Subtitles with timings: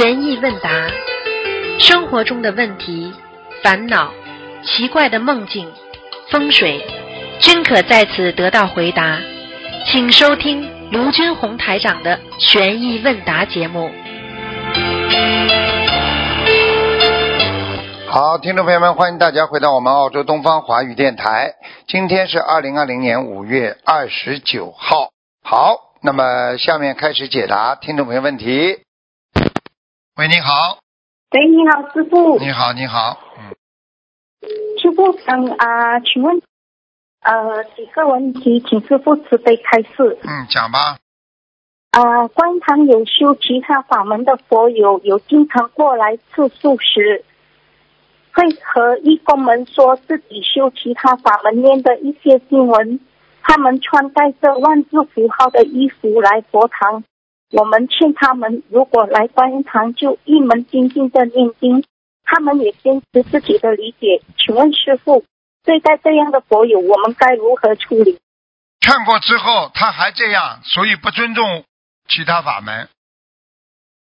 [0.00, 0.70] 悬疑问答，
[1.80, 3.12] 生活中的问题、
[3.64, 4.12] 烦恼、
[4.62, 5.68] 奇怪的梦境、
[6.30, 6.80] 风水，
[7.40, 9.18] 均可在此得到回答。
[9.86, 13.90] 请收听卢军红台长的悬疑问答节目。
[18.06, 21.54] 好，听众朋友们，欢迎大家回到我们澳洲东方华语电台。
[21.88, 25.08] 今天是二零二零年五月二十九号。
[25.42, 28.76] 好，那么下面开始解答听众朋友问题。
[30.18, 30.80] 喂，你好，
[31.30, 32.40] 喂，你好，师傅。
[32.40, 33.54] 你好，你好，嗯，
[34.82, 36.42] 师傅嗯啊、请问
[37.20, 40.18] 呃几个问题，请师傅慈悲开示。
[40.24, 40.98] 嗯，讲吧。
[41.92, 47.24] 啊、观堂有修其他法门的佛友，有经常过来吃素时，
[48.34, 52.98] 会和义工们说自己修其他法门念的一些经文，
[53.40, 57.04] 他们穿戴着万字符号的衣服来佛堂。
[57.50, 61.84] 我们劝他们，如果来观音堂就一门精进的念经，
[62.24, 64.22] 他们也坚持自己的理解。
[64.36, 65.24] 请问师傅，
[65.64, 68.18] 对待这样的佛友，我们该如何处理？
[68.80, 71.64] 劝过之后他还这样，所以不尊重
[72.06, 72.88] 其他法门，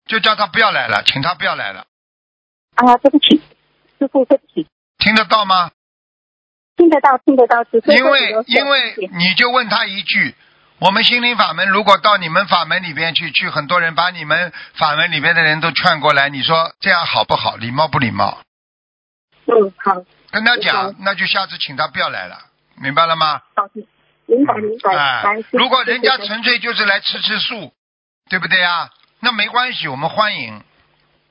[0.06, 1.86] 就叫他不要来了，请他不要来了，
[2.74, 3.40] 啊，对不起，
[3.98, 4.66] 师傅，对不起，
[4.98, 5.70] 听得到吗？
[6.76, 10.34] 听得到，听得到，只是因为因为你就问他一句，
[10.78, 17.56] 我们心灵法门如果到你们法门里边去，去很多人把你们法门里边的人都劝过来，你说这样好不好？
[17.56, 18.42] 礼貌不礼貌？
[19.46, 22.38] 嗯，好，跟他讲，那就下次请他不要来了，
[22.76, 23.40] 明白了吗？
[23.54, 23.64] 好，
[24.26, 24.92] 明白明白。
[25.52, 27.72] 如果人家纯粹就是来吃吃素，
[28.28, 28.90] 对不对啊？
[29.20, 30.62] 那没关系，我们欢迎，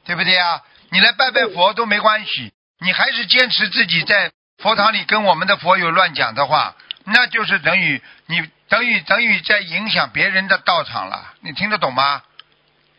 [0.06, 0.64] 对不对啊？
[0.90, 6.74] 你来拜拜佛都没关系，你还是坚持自己在佛堂里跟我们的佛友乱讲的话，
[7.04, 12.24] 那就是等于你等于等于在影响别人的道场了，你听得懂吗？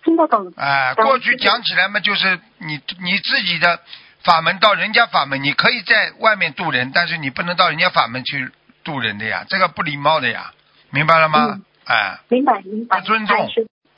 [0.05, 0.53] 听得懂。
[0.56, 3.80] 哎，懂过去讲起来嘛，就是你你自己的
[4.23, 8.51] 法门到人家法门，你可以在外面渡人，但是你不能到人家法门去
[8.85, 10.52] 渡人的呀，这个不礼貌的呀，
[10.90, 11.46] 明白了吗？
[11.51, 13.01] 嗯哎，明白明白。
[13.02, 13.48] 尊重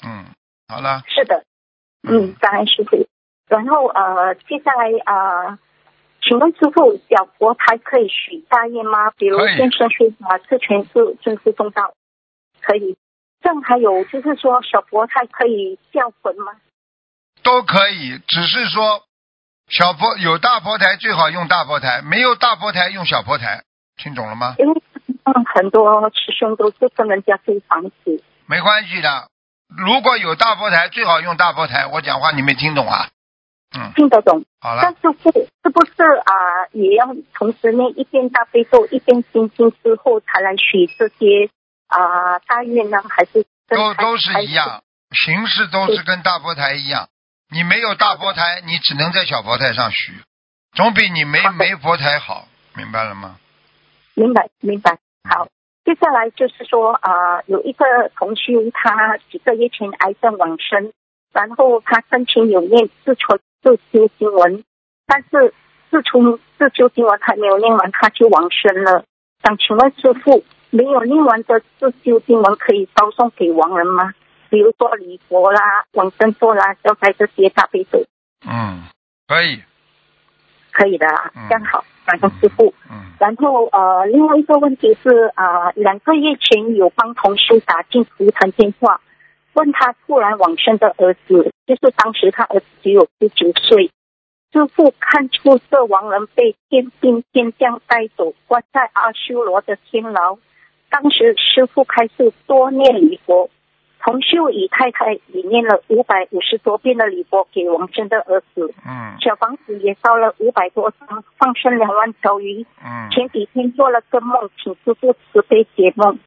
[0.04, 0.26] 嗯，
[0.69, 1.42] 好了，是的，
[2.06, 3.09] 嗯，感恩师傅。
[3.48, 5.59] 然后呃，接下来呃，
[6.28, 9.11] 请问师傅，小佛台可以许大愿吗？
[9.12, 11.94] 比如先生说法是全是尊师重道，
[12.61, 12.99] 可以。
[13.41, 16.53] 这样还有就是说，小佛台可以叫魂吗？
[17.43, 19.05] 都可以，只是说
[19.71, 23.62] 小佛有大佛台最好用大佛台，没有大佛台用小佛台，
[23.97, 24.55] 听懂了吗？
[24.59, 24.83] 因为
[25.25, 28.22] 嗯，很多师兄都是跟人家租房子。
[28.45, 29.28] 没关系的，
[29.69, 33.09] 如果有大佛台最好用大佛台，我讲话你没听懂啊？
[33.76, 34.92] 嗯，听得懂，好了但。
[34.94, 35.30] 是是
[35.62, 36.32] 是不是啊、
[36.72, 41.50] 也要同时念一边大悲咒，一边心经之后才来许这些
[41.86, 43.02] 啊、大愿呢？
[43.08, 47.08] 还是都都是一样，形式都是跟大佛台一样。
[47.50, 50.12] 你没有大佛台，你只能在小佛台上许，
[50.72, 53.36] 总比你没没佛台好，明白了吗？
[54.14, 54.98] 明白明白。
[55.28, 55.48] 好，
[55.84, 57.84] 接下来就是说啊、有一个
[58.16, 60.92] 同修，他几个月前癌症往生，
[61.38, 64.65] 然后他生前有念自存自修经文，
[65.06, 65.54] 但是
[65.88, 69.04] 自从自修经文还没有念完，他就往生了。
[69.44, 74.12] 想请问师傅，没有念完的自修经文可以烧送给亡人吗？
[74.50, 75.60] 比如说礼佛啦、
[75.93, 78.03] 往生咒啦、消灾这些大悲咒，
[78.44, 78.82] 嗯，
[79.28, 79.62] 可以。
[80.72, 82.75] 可以的啊，嗯这样好，感恩师傅。
[82.91, 89.00] 嗯然后呃，另外一个问题是啊、两个月前有帮同修打进图腾电话，
[89.54, 93.91] 问他突然往生的儿子，就是当时他儿子只有十九岁。
[94.53, 100.38] 师傅看出这亡人被天兵天将带走，关在阿修罗的天牢。
[100.88, 103.50] 当时师傅开始多念礼佛，
[104.00, 108.72] 同修姨太太也念了五百五十多遍的礼佛给王生的儿子。
[108.86, 112.65] 嗯小房子也烧了五百多张，放生两万条鱼。
[112.82, 116.19] 嗯前几天做了个梦，请师傅慈悲解梦。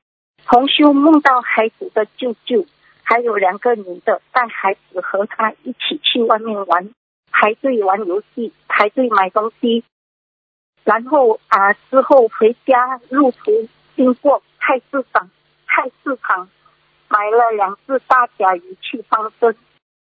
[0.46, 2.66] 同修梦到孩子的舅舅，
[3.04, 6.94] 还有两个女的带孩子和他一起去外面玩，
[7.32, 9.84] 排队玩游戏，排队买东西。
[10.84, 15.30] 然后啊，之后回家路途经过菜市场，
[15.68, 16.50] 菜市场
[17.08, 19.56] 买了两只大甲鱼去放生。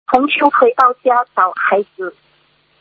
[0.08, 2.16] 同修回到家找孩子，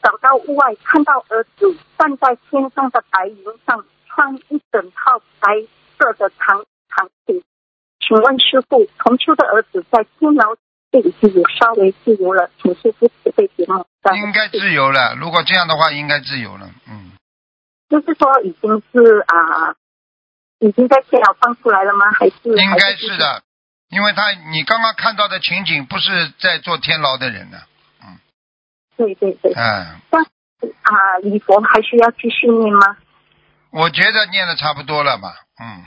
[0.02, 5.62] 找到屋外，看到儿子站在天上的白云上，穿一整套白
[5.98, 7.42] 色的长长裙。
[8.06, 10.54] 请问师傅，同修的儿子在天牢
[10.92, 13.84] 这已经有稍微自由了，请师傅慈悲解梦。
[14.14, 15.16] 应该自由了。
[15.16, 16.70] 如果这样的话，应该自由了。
[16.86, 17.10] 嗯，
[17.88, 19.74] 就是说已经是啊、
[20.60, 22.12] 已经在天牢放出来了吗？
[22.12, 23.18] 还是应该是。
[23.18, 23.42] 的，
[23.90, 27.58] 因为他你刚刚看到的情景不是在做天牢的人呢。
[28.04, 28.18] 嗯
[28.96, 29.52] 对对对。
[29.52, 32.96] 嗯，但啊，礼佛还需要继续念吗？
[33.70, 35.30] 我觉得念的差不多了嘛，
[35.60, 35.82] 嗯。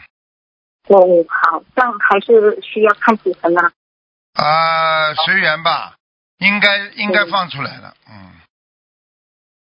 [0.90, 3.72] 哦，好，像还是需要看几层啊？
[4.34, 5.96] 啊，随缘吧，
[6.40, 8.34] 应该应该放出来了，嗯。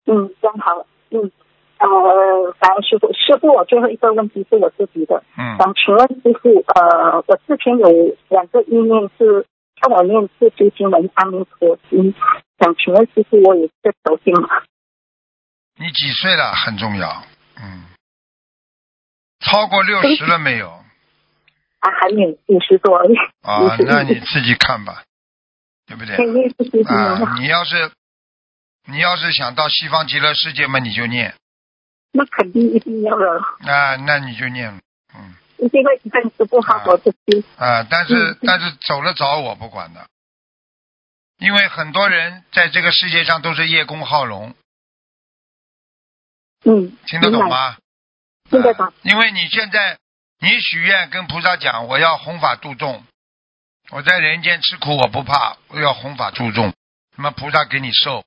[0.07, 1.31] 嗯，这样好，嗯，
[1.79, 9.47] 呃，感恩师傅，师傅，我最后一个问题是我自己的，嗯想请问师傅，呃，我之前有两个意念是
[9.81, 12.13] 叫我念是读经文阿弥陀经，
[12.59, 14.49] 想请问师傅，我有这手经吗？
[15.77, 17.23] 你几岁了很重要，
[17.57, 17.85] 嗯。
[19.39, 20.84] 超过六十了没有？
[21.85, 22.97] 啊，还没有五十多。
[23.41, 25.03] 啊， 那你自己看吧，
[25.85, 26.15] 对不对？
[26.85, 27.91] 啊，你要是
[28.87, 31.35] 你要是想到西方极乐世界嘛，你就念。
[32.11, 33.39] 那肯定一定要的，
[33.71, 34.81] 啊，那你就念，
[35.13, 35.35] 嗯。
[35.57, 37.43] 一定会跟师傅好好的修。
[37.57, 40.05] 啊，但是嗯但是走了早我不管的，
[41.39, 44.53] 因为很多人在这个世界上都是叶公好龙，
[46.65, 47.77] 嗯，听得懂吗？
[48.49, 48.85] 听得懂。
[48.85, 48.93] 啊。
[49.03, 49.97] 因为你现在
[50.39, 53.03] 你许愿跟菩萨讲，我要弘法度众，
[53.89, 56.73] 我在人间吃苦我不怕，我要弘法度众，
[57.15, 58.23] 那么菩萨给你受。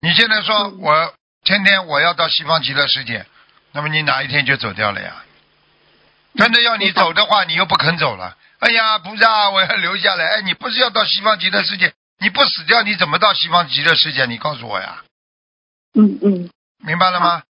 [0.00, 3.26] 你现在说嗯我天天我要到西方极乐世界，
[3.72, 5.24] 那么你哪一天就走掉了呀？
[6.36, 8.36] 真的要你走的话，你又不肯走了。
[8.60, 10.26] 哎呀，菩萨，我要留下来。
[10.26, 11.92] 哎，你不是要到西方极乐世界？
[12.20, 14.26] 你不死掉，你怎么到西方极乐世界？
[14.26, 15.04] 你告诉我呀，
[15.94, 16.50] 嗯嗯，
[16.84, 17.42] 明白了吗？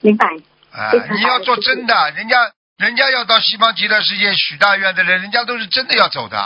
[0.00, 0.26] 明白。
[0.72, 2.52] 啊你要做真的，人家
[2.82, 6.36] 人家要到西方极乐世界许大愿的人，人家都是真的要走的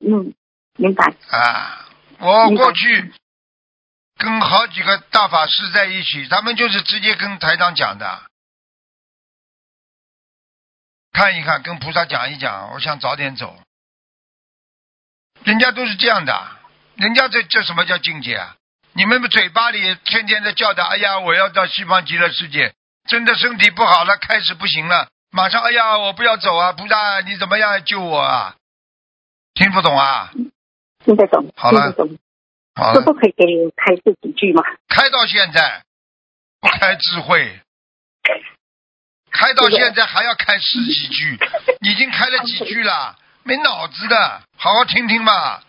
[0.00, 0.32] 嗯，
[0.76, 1.14] 明白。
[1.28, 1.86] 啊。
[2.20, 3.12] 我过去
[4.16, 8.22] 跟好几个大法师在一起，他们就是直接跟台长讲的，
[11.12, 13.62] 看一看，跟菩萨讲一讲，我想早点走。
[15.44, 16.56] 人家都是这样的，
[16.94, 18.56] 人家这这什么叫境界啊？
[18.94, 22.74] 你们嘴巴里天天的叫的，哎呀，我要到西方极乐世界，
[23.10, 28.54] 真的身体不好了，开始不行了，马上，哎呀，我不要走啊，菩萨，你怎么样救我啊？
[29.52, 30.30] 听不懂啊？
[31.04, 32.18] 听得懂，好了听得懂。
[32.76, 34.62] 好了，师傅可以给你开这几句吗？
[34.86, 35.82] 开到现在
[36.60, 37.60] 不开智慧，
[39.32, 41.36] 开到现在还要开十几句，
[41.82, 45.64] 已经开了几句了，没脑子的，好好听听吧。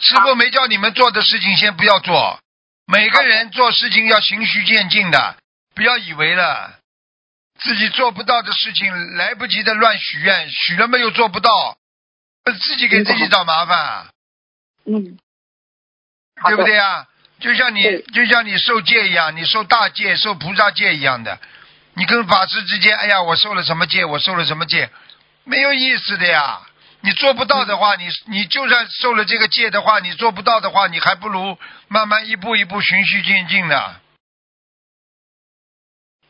[0.00, 2.40] 师傅没叫你们做的事情先不要做，
[2.86, 5.36] 每个人做事情要循序渐进的，
[5.74, 6.78] 不要以为了
[7.58, 11.76] 自己做不到的事情，来不及的乱许愿，许了没有做不到，
[12.44, 14.10] 自己给自己找麻烦啊。
[14.86, 15.18] 嗯，
[16.46, 17.06] 对不对啊？
[17.40, 17.82] 就像你
[18.14, 21.40] 就像你受戒一样，你受大戒、受菩萨戒一样的，
[21.94, 24.90] 你跟法师之间，哎呀，我受了什么戒，我受了什么戒，
[25.44, 26.60] 没有意思的呀。
[27.04, 31.58] 你做不到的话，你你就算受了这个戒的话，你做不到的话，你还不如
[31.88, 34.00] 慢慢一步一步循序渐进的。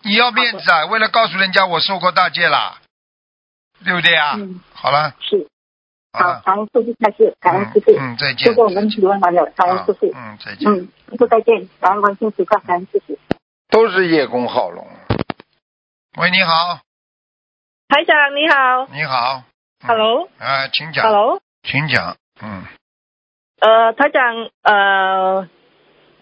[0.05, 2.79] 你要面子啊，为了告诉人家我受过大戒了，
[3.85, 4.35] 对不对啊？
[4.37, 5.49] 嗯好了，是。
[6.13, 7.93] 好，感恩师傅开始，感恩师傅。
[7.99, 8.49] 嗯，再见。
[8.49, 10.13] 师傅，我们提问完了，感恩好师傅。
[10.15, 10.71] 嗯，再见。
[10.71, 13.19] 嗯，师傅再见，感恩观世音菩萨，感恩师傅。
[13.71, 14.87] 都是叶公好龙。
[16.19, 16.81] 喂，你好，
[17.89, 19.45] 台长你好你好。
[19.81, 21.07] 嗯，Hello 啊，请讲。
[21.07, 22.17] Hello，请讲。
[22.43, 22.65] 嗯，
[23.61, 25.49] 呃，台长，呃，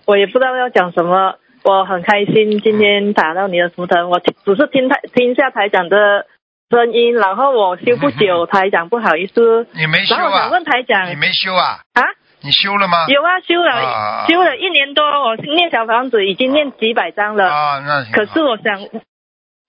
[0.07, 6.27] 我也不知道要讲什么，我很开心今天打到你的图腾，我只是听台听一下台长的
[6.71, 10.51] 声音，然后我修不久，台长不好意思，你没修啊然后我想？
[10.51, 11.81] 问台长你没修啊？
[11.93, 12.03] 啊，
[12.41, 13.07] 你修了吗？
[13.09, 18.81] 有啊，修了、啊修了一年多，我念小房子已经念几百张了，啊，那可是我想，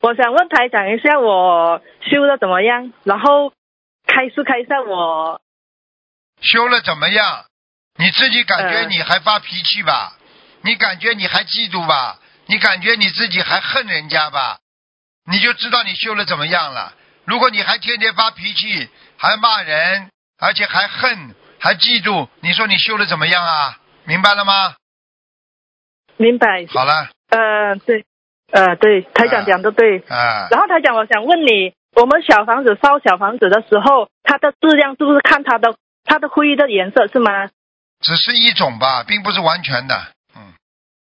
[0.02, 2.94] 我想问台长一下，我修的怎么样？
[3.04, 3.52] 然后
[4.08, 5.42] 开示开一下我，
[6.40, 7.46] 修了怎么样？
[8.00, 10.14] 你自己感觉呃你还发脾气吧？
[10.62, 12.20] 你感觉你还嫉妒吧？
[12.46, 14.60] 你感觉你自己还恨人家吧？
[15.26, 16.94] 你就知道你修的怎么样了。
[17.26, 23.78] 如果你还天天发脾气，还骂人，而且还恨，还嫉妒，你说你修的怎么样啊？
[24.04, 24.76] 明白了吗？
[26.18, 26.66] 明白？
[26.70, 28.06] 好了，呃，对，
[28.52, 30.00] 呃，对，台长讲的对。
[30.10, 37.50] 啊，然后台长，我想问你，我们小房子烧小房子的时候，它的质量是不是看它的它的灰的颜色是吗？
[38.02, 40.06] 只是一种吧，并不是完全的，嗯，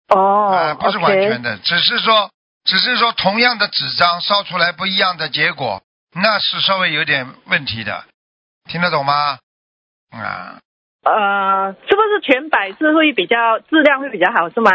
[0.10, 2.32] 哦、啊，不是完全的，只是说，
[2.64, 8.06] 只是说同样的纸张烧出来不一样的结果，那是稍微有点问题的，
[8.70, 9.38] 听得懂吗？
[10.12, 10.60] 啊，
[11.04, 14.72] 呃，是不是全白是会比较质量会比较好是吗？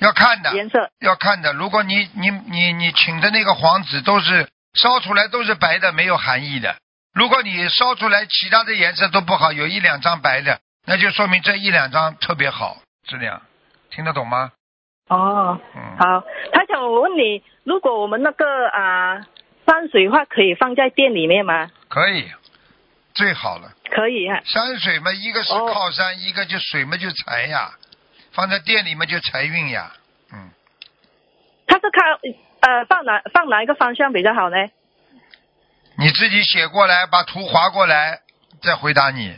[0.00, 1.52] 要看的，颜色要看的。
[1.52, 6.76] 如果你你你你请的那个黄纸都是烧出来都是白的，没有含义的。
[7.14, 13.40] 如果你烧出来其他的颜色都不好，有一两张白的，那就说明这一两张特别好，质量，
[13.90, 14.50] 听得懂吗？
[15.08, 19.26] 哦，嗯，好，他想，我问你，如果我们那个啊
[19.66, 21.70] 山水画可以放在店里面吗？
[21.88, 22.30] 可以，
[23.14, 23.72] 最好了。
[23.90, 24.40] 可以啊。
[24.44, 27.72] 山水嘛，一个是哦靠山，一个就水嘛就财呀，
[28.32, 29.92] 放在店里面就财运呀。
[30.32, 30.50] 嗯，
[31.66, 32.18] 他是看
[32.60, 34.56] 呃放哪放哪一个方向比较好呢？
[35.98, 38.20] 你自己写过来，把图划过来，
[38.62, 39.36] 再回答你。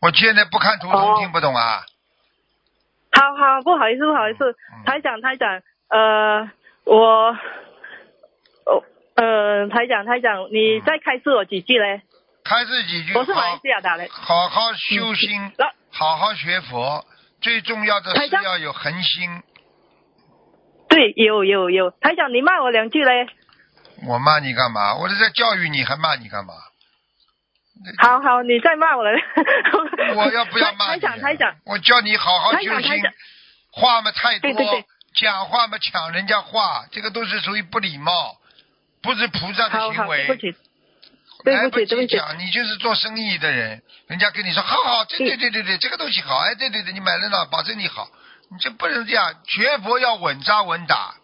[0.00, 1.84] 我现在不看图腾，哦听不懂啊。
[3.12, 6.50] 好好，不好意思，不好意思，嗯台长，台长，呃，
[6.84, 7.30] 我，
[8.64, 8.84] 哦，
[9.16, 12.02] 呃，台长，台长，你嗯再开示我几句嘞？
[12.44, 14.08] 开示几句我是马来好西亚打嘞。
[14.10, 15.52] 好好修心，
[15.90, 17.04] 好好学佛，
[17.40, 19.42] 最重要的是要有恒心。
[20.88, 23.28] 对，有有有，台长，你骂我两句嘞。
[24.06, 24.96] 我骂你干嘛？
[24.96, 26.54] 我是在教育你，还骂你干嘛？
[27.98, 29.10] 好好，你再骂我了。
[30.16, 31.00] 我要不要骂你？
[31.00, 33.02] 台长，台长，我叫你好好台修心
[33.70, 38.36] 话嘛太多，对对对讲话嘛抢人家话，这个都是属于不礼貌，
[39.02, 40.26] 不是菩萨的好好，行为。
[40.26, 40.56] 对不起，
[41.44, 42.08] 对不不起，对不起。
[42.08, 48.08] 及讲，你就是做生意的人，人家跟你说好好，对对对对对，这个东西好，哎，对对对，你买了呢，保证你好，
[48.50, 51.14] 你这不能这样，学佛要稳扎稳打，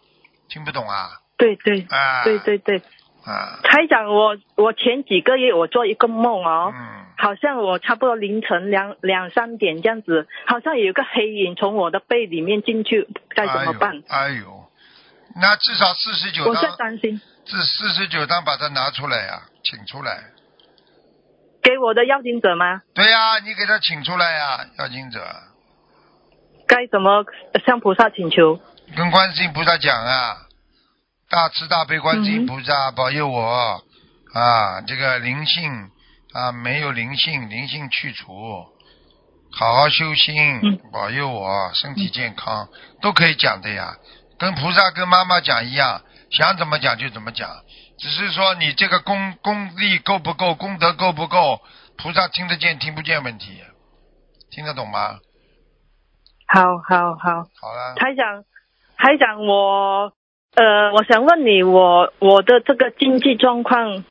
[0.49, 1.09] 听不懂啊？
[1.37, 2.81] 对对啊，对对对，
[3.25, 14.03] 啊，台长，我我前几个月我做一个梦哦，嗯，好像我差不多凌晨两两三点这样子，好像有一个黑影从我的背里面进去，该怎么办？
[14.07, 14.35] 哎呦？
[14.35, 14.65] 哎呦，
[15.41, 20.25] 那至少四十九我在，担心，这四十九张把它拿出来呀、请出来。
[21.63, 22.83] 给我的邀请者吗？
[22.93, 25.19] 对呀、你给他请出来呀、邀请者，
[26.67, 27.25] 该怎么
[27.65, 28.59] 向菩萨请求？
[28.95, 30.44] 跟观世音菩萨讲啊，
[31.29, 32.45] 大慈大悲观世音嗯。
[32.45, 33.83] 菩萨保佑我
[34.33, 35.89] 啊，这个灵性
[36.33, 38.65] 啊没有灵性，灵性去除，
[39.51, 40.79] 好好修心，嗯。
[40.91, 42.67] 保佑我身体健康，
[43.01, 43.95] 都可以讲的呀，
[44.37, 46.01] 跟菩萨跟妈妈讲一样，
[46.31, 47.49] 想怎么讲就怎么讲，
[47.97, 51.61] 只是说你这个功功力够不够，功德够不够，
[51.97, 53.63] 菩萨听得见听不见问题，
[54.51, 55.19] 听得懂吗？
[56.47, 58.43] 好好好，好了，台长，
[58.97, 60.11] 台长，我
[60.55, 64.05] 呃，我想问你，我我的这个经济状况，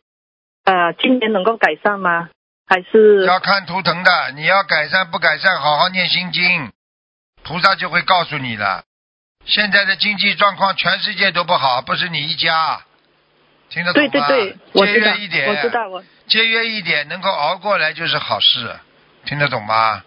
[0.64, 2.28] 呃，今年能够改善吗？
[2.66, 6.70] 还是要看图腾的，你要改善不改善，好好念心经，
[7.42, 8.84] 菩萨就会告诉你了。
[9.46, 12.82] 现在的经济状况，全世界都不好，不是你一家，
[13.70, 14.10] 听得懂吗？
[14.10, 18.76] 对对对，我节知道约一，点，我知道，我节约一点，能够熬过来就是好事，
[19.24, 20.02] 听得懂吗？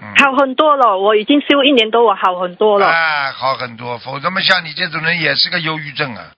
[0.00, 2.86] 嗯，好很多了，我已经修一年多，我好很多了。
[2.86, 6.32] 哎，好很多，否则嘛，像你这种人也是个忧郁症啊，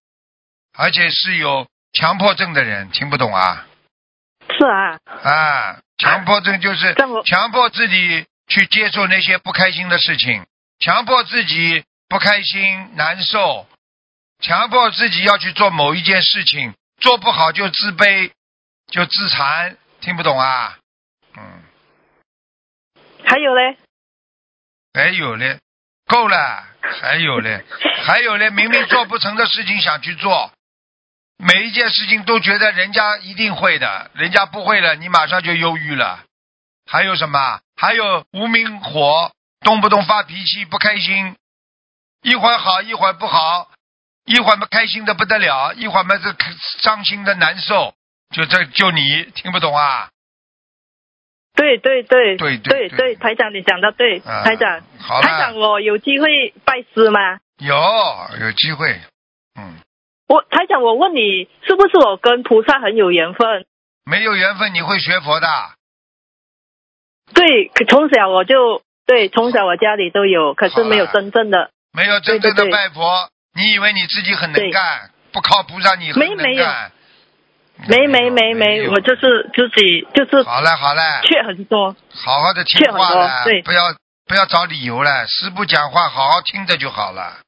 [0.77, 3.67] 而且是有强迫症的人，听不懂啊？
[4.51, 6.95] 是啊，啊，强迫症就是
[7.27, 10.47] 强迫自己去接受那些不开心的事情，
[10.79, 13.67] 强迫自己不开心、难受，
[14.41, 18.31] 强迫自己要去做某一件事情，做不好就自卑，
[18.91, 20.79] 就自残，听不懂啊？
[21.37, 21.43] 嗯，
[23.29, 23.77] 还有嘞，
[24.95, 25.59] 还有嘞，
[26.07, 27.63] 够了，还有嘞，
[28.07, 30.51] 还有嘞，明明做不成的事情想去做，
[31.37, 36.25] 每一件事情都觉得人家一定会的，人家不会了，你马上就忧郁了。
[36.91, 37.61] 还有什么？
[37.77, 39.31] 还有无名火，
[39.61, 41.37] 动不动发脾气，不开心，
[42.23, 43.71] 一会儿好，一会儿不好，
[44.25, 46.35] 一会儿嘛开心的不得了，一会儿嘛是
[46.81, 47.95] 伤心的难受，
[48.35, 50.09] 就这就你听不懂啊？
[51.59, 57.41] 对对对对对对对台长你讲的对，啊台长，好台长，我有机会拜师吗？
[57.59, 57.75] 有
[58.41, 59.01] 有机会，
[59.59, 59.75] 嗯。
[60.29, 63.67] 我台长，我问你，是不是我跟菩萨很有缘分？
[64.05, 65.49] 没有缘分你会学佛的，
[67.35, 71.71] 对，可从小我就对，从小我家里都有，可是没有真正的。
[71.93, 76.93] 没有真正的对对对拜佛，你以为你自己很能干，不靠菩萨你很能干。
[77.87, 81.95] 没没没没，我就是自己就是好嘞好嘞，缺很多。
[82.13, 83.83] 好好的听话了，对不要
[84.27, 87.39] 不要找理由了，师傅讲话好好听着就好了。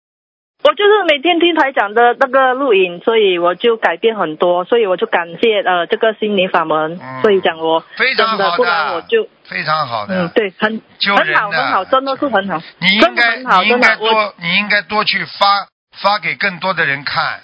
[0.63, 10.83] 我就是每天听台长的那个录影，所以我就改变很多，所以我就感谢呃这个心灵法门，嗯所以讲我非常好的，不然我，就非常好的，嗯对很
[11.17, 12.61] 很好很好，真的是很好。
[12.79, 17.41] 你应该你应该多你应该多去发发给更多的人看，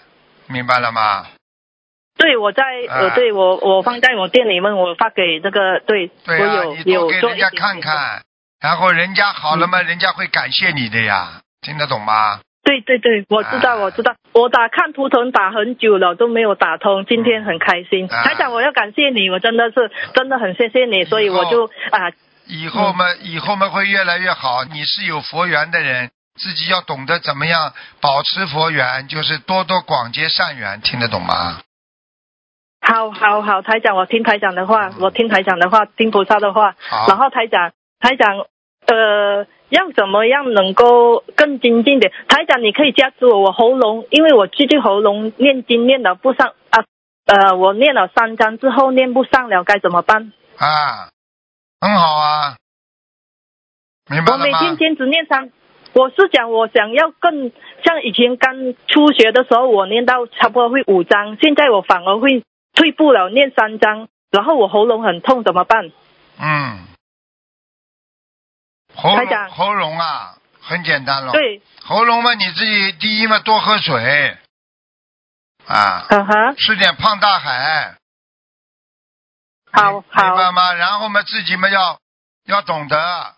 [0.48, 1.26] 明白了吗？
[2.16, 8.22] 对，我在啊我对我我放在我店里面，我发给这个对，对啊，我有有给人家看看，
[8.60, 12.40] 然后人家好了嘛，人家会感谢你的呀，听得懂吗？
[12.64, 18.08] 对对对，我知道，啊我知道，我打看图腾打很久了都没有打通，今天很开心。
[18.10, 22.10] 啊台长，我要感谢你，我真的是真的很谢谢你，所以我就啊
[22.48, 24.64] 以后嘛，以后嘛会越来越好。
[24.64, 31.60] 你是有佛缘的人，自己要懂得怎么样保持佛缘，就是多多广结善缘，听得懂吗？
[32.88, 36.76] 好好好，台长，我听台长的话，嗯我听台长的话，听菩萨的话。
[36.88, 38.46] 好然后台长，台长，
[38.86, 42.12] 呃，要怎么样能够更精进点？
[42.28, 46.84] 台长，你可以加持我，我喉咙，因为我最近喉咙念经念的不上啊，
[47.26, 50.32] 呃，我念了三章之后念不上了，该怎么办？
[50.56, 51.10] 啊，
[51.80, 52.56] 很好啊，
[54.08, 54.32] 明白吗？
[54.34, 55.50] 我每天坚持念三，
[55.92, 57.50] 我是讲我想要更
[57.84, 62.44] 像以前刚初学的时候，我念到差不多会五章，现在我反而会
[62.76, 65.90] 退步了，念三章，然后我喉咙很痛，怎么办？
[66.38, 66.86] 嗯，
[68.94, 71.32] 喉咙喉咙啊，很简单了。
[71.32, 74.38] 对，喉咙嘛，你自己第一嘛多喝水，
[75.66, 77.96] 啊，嗯哼，吃点胖大海，
[79.72, 80.36] 好好。
[80.36, 80.72] 明白，吗？
[80.74, 81.98] 然后嘛，自己嘛要
[82.44, 83.34] 要懂得。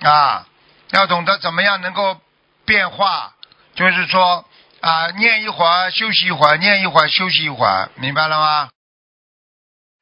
[0.00, 0.46] 啊，
[0.92, 2.20] 要懂得怎么样能够
[2.64, 3.34] 变化，
[3.74, 4.44] 就是说
[4.80, 8.70] 啊，念一会儿休息一会儿，念一会儿休息一会儿，明白了吗？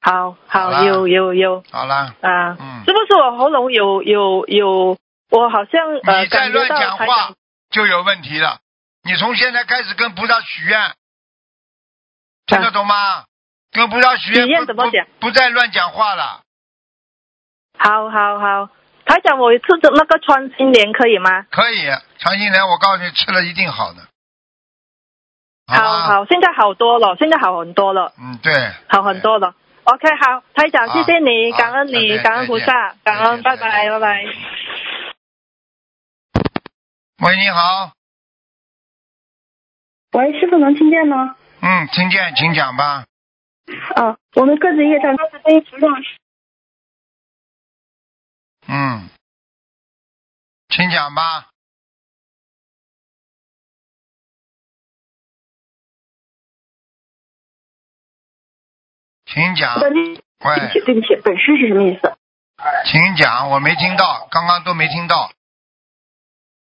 [0.06, 4.96] 好好，有有有好了，啊，嗯是不是我喉咙有有有？
[5.28, 7.32] 我好像呃你再乱讲话
[7.70, 8.60] 就有问题了。
[9.02, 10.94] 你从现在开始跟菩萨许愿，
[12.46, 13.24] 听得懂吗？
[13.72, 16.42] 跟菩萨许愿许愿不怎么讲不不再乱讲话了。
[17.76, 18.70] 好好好，
[19.04, 21.42] 台长，我吃的那个穿心莲可以吗？
[21.50, 21.84] 可以，
[22.18, 23.98] 穿心莲，我告诉你，吃了一定好的。
[25.66, 28.12] 好，好，现在好多了，现在好很多了。
[28.20, 29.56] 嗯，对，好很多了。
[29.86, 34.24] OK，好，台长，谢谢你，好感恩你，感恩菩萨，感恩，拜拜，拜拜。
[37.22, 37.92] 喂，你好，
[40.10, 41.36] 喂，师傅能听见吗？
[41.60, 43.04] 嗯，听见，请讲吧。
[43.94, 45.94] 啊，我们各自业障各自背，不让
[48.66, 49.08] 嗯，
[50.68, 51.46] 请讲吧。
[59.36, 59.96] 请讲，对不
[60.48, 62.16] 喂，起，对不起，本师是什么意思？
[62.86, 65.30] 请讲，我没听到，刚刚都没听到。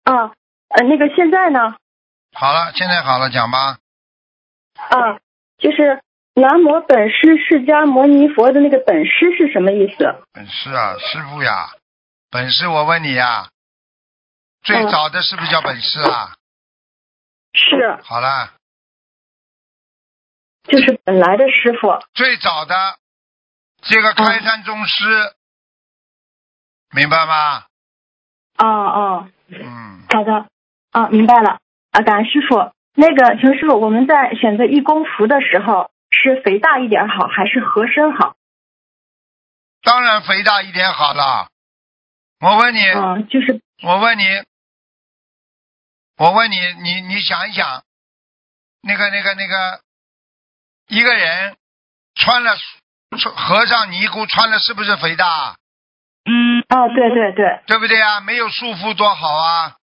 [0.05, 0.33] 啊，
[0.69, 1.77] 呃，那个现在呢？
[2.33, 3.77] 好了，现在好了，讲吧。
[4.89, 5.21] 啊，
[5.59, 6.01] 就是
[6.33, 10.23] 南无本师释迦牟尼佛的那个本师是什么意思？
[10.33, 11.73] 本师啊，师傅呀，
[12.31, 13.51] 本师，我问你呀，
[14.63, 16.33] 最嗯早的是不是叫本师啊？
[17.53, 18.55] 是，好了，
[20.69, 21.99] 就是本来的师傅。
[22.15, 22.75] 最早的
[23.83, 25.35] 这个开山宗师，
[26.95, 27.65] 明白吗？
[28.59, 30.47] 哦哦，嗯，好的，
[30.91, 31.59] 啊，明白了。
[31.93, 32.73] 啊，感恩师傅。
[32.95, 38.35] 那个，请师傅，我们在选择义工服的时候，是肥大一点好，还是合身好？
[39.83, 41.49] 当然肥大一点好了。
[42.41, 44.25] 我问你，嗯，就是我问你，
[46.17, 47.85] 我问你，你你想一想，
[48.81, 49.81] 那个那个那个，
[50.89, 51.57] 一个人
[52.15, 52.57] 穿了
[53.19, 55.57] 穿和尚尼姑穿了是不是肥大？
[56.29, 58.21] 嗯，哦，对对对对不对啊？
[58.21, 59.77] 没有束缚多好啊！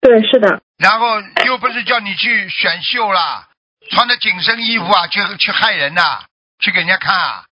[0.00, 3.48] 对，是的，然后又不是叫你去选秀啦，
[3.90, 6.24] 穿的紧身衣服啊，去去害人呐、
[6.58, 7.44] 去给人家看啊。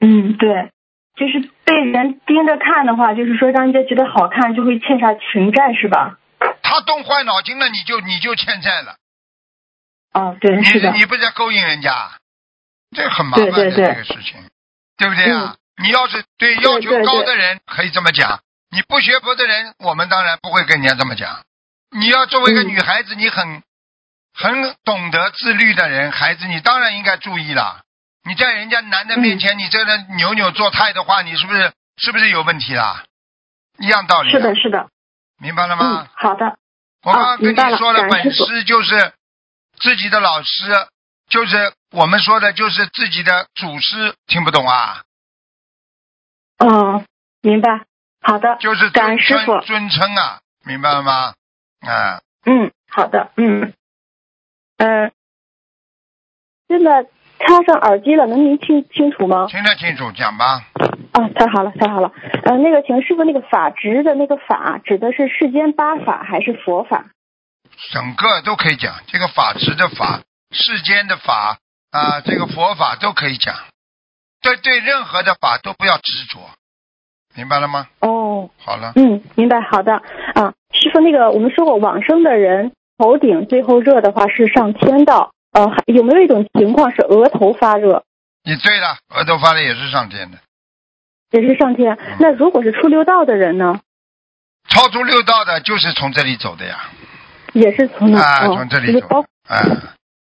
[0.00, 0.72] 嗯，对，
[1.16, 6.18] 就是被人盯着看的话，就是说让人家觉得好看，就会欠下情债，是吧？
[6.62, 8.96] 他动坏脑筋了，你就你就欠债了。
[10.12, 12.12] 哦，对，你是的，你不是在勾引人家，
[12.94, 14.44] 这很麻烦的这个事情，
[14.96, 15.56] 对不对啊？
[15.82, 21.44] 你要是对对要求高的人可以这么讲，你不学佛的人，我们当然不会跟人家这么讲。
[21.90, 22.68] 你要作为一个嗯。
[22.68, 23.62] 女孩子，你很
[24.34, 27.82] 很懂得自律的人，孩子，你当然应该注意了。
[28.24, 33.04] 你在人家男的面嗯前，你这个扭扭作态的话，你是不是是不是有问题啦？
[33.78, 34.32] 一样道理、啊。
[34.32, 34.88] 是的，，是的，
[35.40, 36.56] 明白了嗯吗？，好的，
[37.02, 39.12] 我刚刚跟你说了，本师就是
[39.82, 40.70] 自己的老师，
[41.28, 45.02] 就是我们说的，就是自己的祖师，听不懂啊？
[46.58, 47.04] 嗯，
[47.42, 47.84] 明白，
[48.20, 49.34] 好的，就是感师
[49.66, 51.34] 尊称啊，明白了吗？
[51.80, 53.72] 啊，嗯，好的，嗯，
[54.76, 55.10] 嗯、
[56.68, 57.02] 现在
[57.40, 59.48] 插上耳机了，能您听清楚吗？
[59.48, 60.62] 听得清楚，讲吧。
[61.12, 62.12] 啊，太好了，太好了。
[62.44, 67.06] 呃，那个，请师傅，那个法执的那个法，指的是世间八法还是佛法？
[67.92, 71.58] 整个都可以讲，这个法执的法，世间的法
[71.90, 73.54] 啊，这个佛法都可以讲。
[74.40, 76.50] 对对，任何的法都不要执着，
[77.34, 77.88] 明白了吗？
[78.00, 79.94] 哦，好了，嗯，明白，好的。
[80.34, 88.04] 啊，师傅，那个我们说过，往生的人头顶最后热的话是上天道，呃，还有没有一种情况是额头发热？
[88.44, 90.38] 你对了，额头发热也是上天的。
[91.30, 91.96] 也是上天。
[92.18, 93.80] 那如果是出六道的人呢？
[94.68, 96.90] 超出六道的，就是从这里走的呀。
[97.52, 99.20] 也是从那啊，哦从这里走。
[99.48, 99.60] 啊，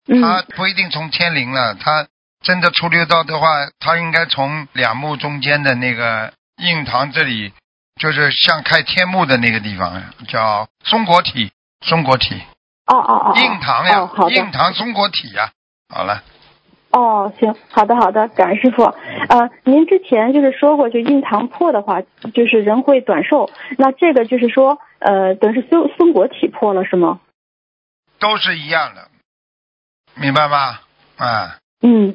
[0.09, 0.21] 嗯。
[0.21, 2.07] 他不一定从天灵了，他
[2.43, 3.47] 真的出六道的话，
[3.79, 7.53] 他应该从两目中间的那个印堂这里，
[8.01, 11.53] 就是像开天幕的那个地方，叫松果体，
[11.85, 12.43] 松果体，
[12.87, 15.53] 哦哦哦，哦印堂呀印堂松果体呀。
[15.89, 16.23] 好了，
[16.93, 18.83] 哦，行，好的好的，感恩师傅。
[18.83, 22.03] 呃，您之前就是说过，就印堂破的话，
[22.35, 23.49] 就是人会短寿。
[23.79, 27.21] 那这个就是说，呃，等于是松松果体破了是吗？
[28.21, 29.09] 都是一样的，
[30.21, 30.81] 明白吗？
[31.17, 32.15] 啊，嗯，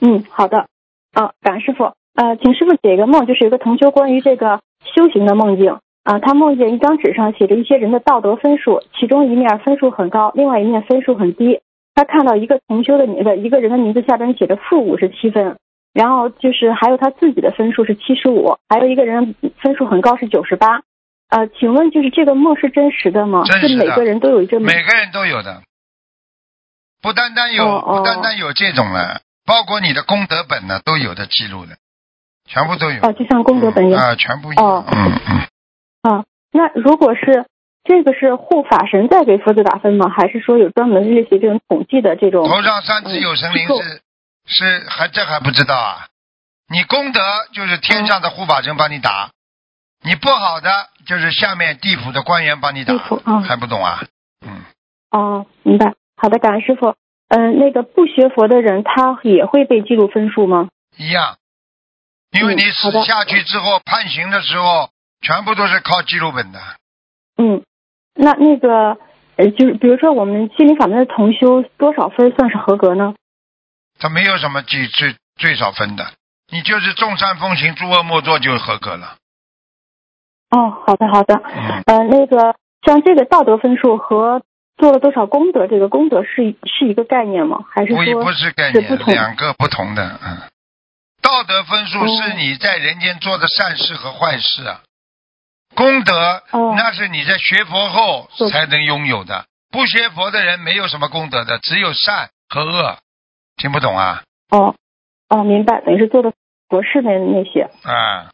[0.00, 0.66] 嗯，好的。
[1.14, 1.94] 啊，感恩师傅。
[2.14, 4.60] 呃，请师傅解一个梦，就是有个同修关于这个
[4.94, 5.78] 修行的梦境。
[6.02, 11.62] 啊，他梦见一张纸上写着一些人的道德分数，其中一面分数很高，另外一面分数很低。
[11.94, 15.58] 他看到一个同修的名字，一个人的名字下边写着负五十七分，
[15.92, 20.82] 然后就是还有他自己的分数是七十五，还有一个人分数很高是九十八。
[21.30, 23.42] 呃，请问就是这个梦是真实的吗？
[23.44, 25.62] 真实的是每个人都有这么每个人都有的，
[27.00, 31.76] 不单单有，不单单有这种了，包括你的功德本呢，都有的记录的，
[32.46, 33.02] 全部都有。
[33.02, 34.00] 哦，就像功德本一样。
[34.00, 34.62] 啊，全部有。
[34.62, 37.46] 哦嗯嗯，啊，那如果是
[37.84, 40.08] 这个是护法神在给佛子打分吗？
[40.08, 42.48] 还是说有专门类似于这种统计的这种？
[42.48, 44.02] 头上三尺有神灵嗯是
[44.46, 46.08] 是还这还不知道啊？
[46.68, 47.20] 你功德
[47.52, 49.30] 就是天上的护法神帮你打，
[50.02, 52.94] 你不好的就是下面地府的官员帮你打
[53.46, 54.02] 还不懂啊？
[54.46, 54.64] 嗯，
[55.10, 55.94] 哦，明白。
[56.16, 56.94] 好的，感恩师傅。
[57.28, 60.68] 嗯、那个不学佛的人，他也会被记录分数吗？
[60.96, 61.36] 一样，
[62.30, 66.60] 因为嗯你死下去之后判刑的时候，全部都是靠记录本的。
[67.36, 67.64] 嗯，
[68.14, 68.96] 那那个
[69.36, 73.14] 呃，就是比如说我们心灵法门的同修，多少分算是合格呢？
[73.98, 76.06] 他没有什么最最最少分的，
[76.50, 79.16] 你就是众善奉行，诸恶莫作就合格了。
[80.50, 81.42] 哦，好的好的。
[81.44, 84.42] 嗯，呃，那个像这个道德分数和
[84.76, 87.64] 做了多少功德，这个功德是是一个概念吗？
[87.70, 90.20] 还是说不不是概念是两个不同的。
[90.24, 90.38] 嗯，
[91.22, 94.82] 道德分数哦是你在人间做的善事和坏事啊，
[95.74, 99.46] 功德哦那是你在学佛后才能拥有的。
[99.70, 102.98] 不学佛的人没有什么功德的，只有善和恶。
[103.56, 104.22] 听不懂啊？
[104.50, 104.74] 哦
[105.28, 106.32] 哦，明白，等于是做的
[106.68, 107.70] 佛事的那些。
[107.82, 108.30] 啊，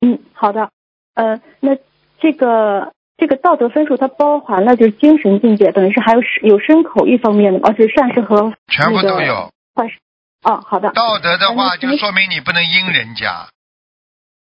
[0.00, 0.70] 嗯，好的。
[1.14, 1.76] 呃，那
[2.20, 9.50] 这个这个道德分数它包含了就是精神境界，等于是还有有身口一方面的，而且善事和全部那个都有。
[9.74, 9.98] 坏事。
[10.44, 10.90] 哦，好的。
[10.90, 13.48] 道德的话，就说明你不能阴人家，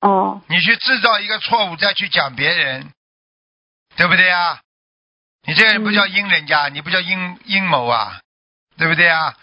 [0.01, 2.91] 哦，你去制造一个错误再去讲别人，
[3.95, 4.59] 对不对啊？
[5.47, 8.19] 你这个人不叫阴人家，你不叫阴阴谋啊，
[8.77, 9.33] 对不对啊？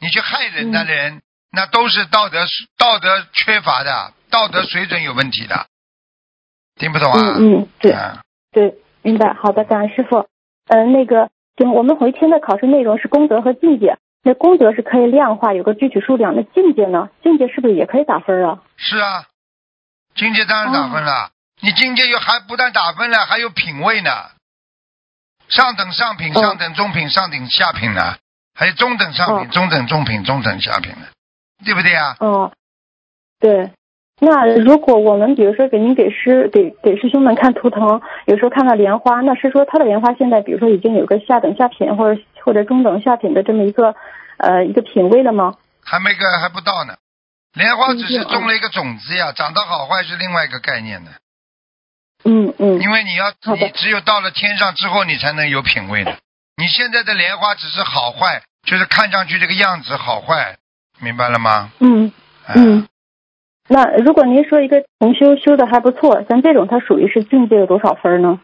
[0.00, 2.46] 你去害人的人，那都是道德
[2.78, 5.66] 道德缺乏的，道德水准有问题的，
[6.76, 7.18] 听不懂啊？
[7.20, 9.34] 嗯嗯，对啊对，明白。
[9.34, 10.28] 好的，感恩师傅。
[10.68, 13.98] 呃，那个，行，我们回听的考试内容是功德和境界。
[14.22, 16.34] 那功德是可以量化，有个具体数量。
[16.36, 17.10] 那境界呢？
[17.22, 18.62] 境界是不是也可以打分啊？
[18.76, 19.26] 是啊，
[20.18, 21.30] 境界当然打分了。
[21.60, 24.10] 你境界又还不但打分了，还有品位呢。
[25.48, 28.16] 上等上品、哦上等中品、上等下品呢，
[28.54, 31.06] 还有中等上品、哦中等中品、中等下品呢，
[31.64, 32.16] 对不对啊？
[32.20, 32.52] 哦，
[33.40, 33.70] 对。
[34.20, 43.94] 那如果我们比如说给您给师给给师兄们看图腾，有时候看到莲花，那是说他的莲花现在比如说已经有个下等下品或者或者中等下品的这么一个
[44.38, 45.54] 呃一个品位了吗？
[45.84, 46.96] 还没个还不到呢。
[47.58, 51.10] 莲花只是嗯种了一个种子呀，长得好坏是另外一个概念的。
[52.24, 56.16] 嗯嗯因为你要你只有到了天上之后，你才能有品位的。
[56.56, 60.56] 你现在的莲花只是好坏，就是看上去这个样子好坏，
[61.00, 61.70] 明白了吗？
[61.80, 62.12] 嗯
[62.46, 62.88] 哎嗯。
[63.68, 68.40] 那如果您说一个同修修的还不错，像这种它属于是境界有多少分呢？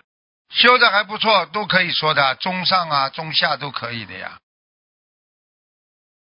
[0.50, 4.38] 修的还不错，都可以说的，中上啊、中下都可以的呀。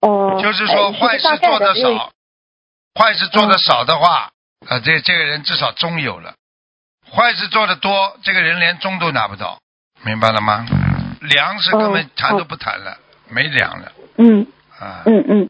[0.00, 2.12] 哦、就是哎说坏事做的少，
[2.94, 4.30] 坏事做的少的话，
[4.68, 6.34] 啊，这这个人至少中有了；
[7.10, 9.58] 坏事做的多，这个人连中都拿不到，
[10.04, 10.66] 明白了吗？
[11.20, 12.98] 粮食根本哦谈都不谈了，
[13.30, 14.46] 没粮了嗯
[14.78, 15.02] 啊。
[15.06, 15.48] 嗯嗯，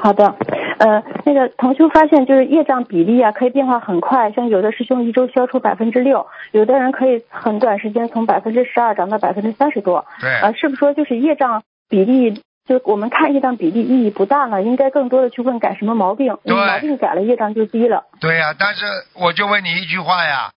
[0.00, 0.34] 好的。
[0.78, 10.06] 呃，那个同修发现就是业障比例啊，可以变化很快，像有的师兄一周消除百分之六，有的人可以很短时间从百分之十二涨到百分之三十多。
[10.20, 12.42] 对，呃，是不是说就是业障比例？
[12.68, 18.04] 就我们看业障比例意义不大了，应该更多的去问改什么毛病，对毛病改了，业障就低了。
[18.20, 20.50] 对呀、但是我就问你一句话呀，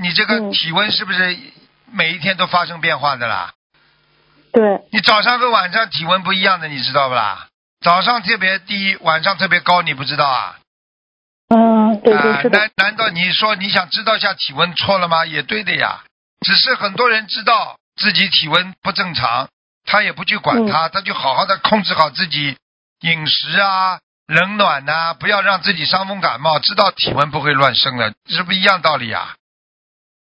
[0.00, 1.36] 你这个嗯体温是不是
[1.92, 3.52] 每一天都发生变化的啦？
[4.52, 7.48] 对，你早上和晚上体温不一样的，你知道不啦？
[7.80, 10.58] 早上特别低，晚上特别高，你不知道啊？
[11.48, 15.26] 嗯，对对啊，是的，难难道你说你想知道一下体温错了吗？
[15.26, 16.04] 也对的呀，
[16.46, 19.48] 只是很多人知道自己体温不正常，
[19.84, 22.56] 他也不去管他，他就好好的控制好自己
[23.00, 29.34] 饮食啊、冷暖呐、不要让自己伤风感冒，知道体温不会乱升的，是不是一样道理啊？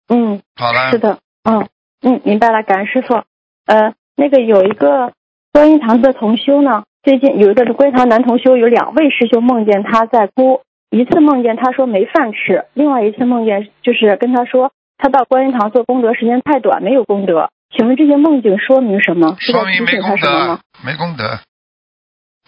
[0.09, 1.69] 嗯，好了是，的，嗯
[2.03, 3.25] 嗯，明白了，感恩师傅。
[3.67, 5.13] 呃，那个有一个
[5.53, 17.51] 观音堂的同修呢，最近有一个观音堂男同修，有两位师兄梦见他在哭，一次梦见他说没饭吃，另外一次梦见就是跟他说他到观音堂做功德时间太短，没有功德。
[17.71, 19.37] 请问这些梦境说明什么？
[19.41, 21.41] 说明没功德没功德，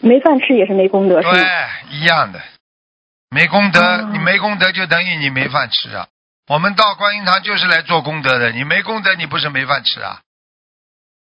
[0.00, 1.20] 没饭吃也是没功德？
[1.20, 1.44] 对，
[1.90, 2.40] 一样的，
[3.31, 6.09] 没功德，哦你没功德就等于你没饭吃啊。
[6.48, 10.20] 我们到观音堂就是来做功德的，你没功德，你不是没饭吃啊？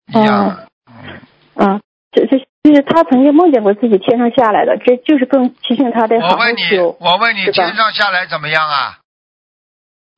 [0.08, 1.20] 一样的，嗯，
[1.56, 9.00] 嗯，这这就是他曾经梦见过自己天上下来的，这就是更提醒他得好好我问你，我问你，天上下来怎么样啊？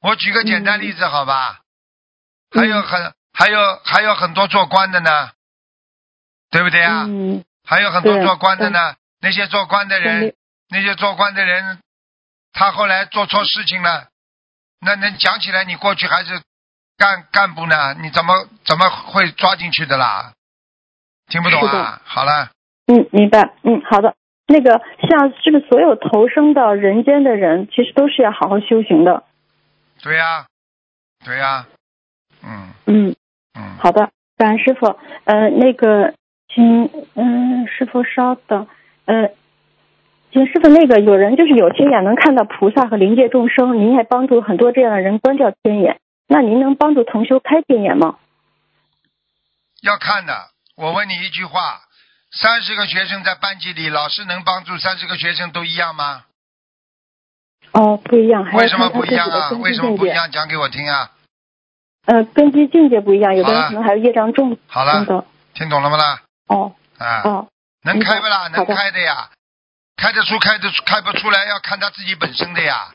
[0.01, 1.62] 我举个简单例子，好吧？
[2.51, 5.30] 还有很还有还有很多做官的呢，
[6.52, 7.06] 对不对啊？
[7.08, 10.36] 嗯，还有很多做官的呢，那些做官的人，
[10.69, 11.80] 那些做官的人，
[12.52, 14.10] 他后来做错事情了，
[14.82, 16.41] 那能讲起来，你过去还是
[16.97, 20.34] 干干部呢，你怎么怎么会抓进去的啦？
[21.28, 22.02] 听不懂啊？
[22.04, 22.49] 好了，
[22.88, 23.54] 嗯，明白。
[23.63, 24.15] 嗯，好的。
[24.47, 29.23] 那个像这个所有投生到人间的人，其实都是要好好修行的？
[30.02, 30.47] 对呀、
[31.23, 31.67] 对呀、
[32.43, 33.15] 嗯嗯，
[33.53, 34.97] 嗯，好的，感恩师傅。
[35.25, 36.13] 呃，那个，
[36.53, 38.67] 请嗯、师傅稍等。
[39.05, 39.31] 呃，
[40.31, 48.17] 请师傅，那个有人就是有天眼能看到菩萨和灵界众生，您还帮助很多这样的人关掉天眼，那您能帮助同修开天眼吗？
[49.81, 50.33] 要看的。
[50.75, 51.81] 我问你一句话：
[52.31, 56.25] 三十个学生在班级里，老师能帮助三十个学生都一样吗？
[57.71, 59.49] 哦，不一样，还为什么不一样啊？
[59.62, 59.97] 为什么。
[59.97, 60.29] 不一样？
[60.31, 61.12] 讲给我听啊！
[62.10, 64.93] 呃，根基境界不一样，有的人可能还是业障重好了。
[64.93, 65.26] 等等。
[65.54, 66.22] 听懂了吗啦？
[66.48, 66.74] 哦。
[66.98, 67.48] 啊，哦，
[67.84, 68.48] 能开不啦？
[68.48, 69.30] 能开的呀，
[69.95, 72.89] 开得出开得出开不出来要看他自己本身的呀。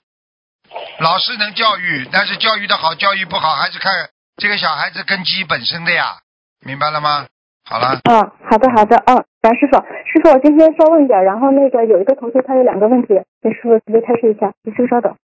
[0.99, 6.19] 老师能教育，但是教育的好，教育不好，还是看这个小孩子根基本身的呀，
[6.67, 7.27] 明白了吗？
[7.65, 8.19] 好了，嗯，
[8.51, 9.77] 好的好的，嗯，感恩师傅，
[10.11, 15.15] 师傅，我今天稍问一点，然后那个有一个同学他有两个问题，给师傅直接开示一下，请师傅稍等。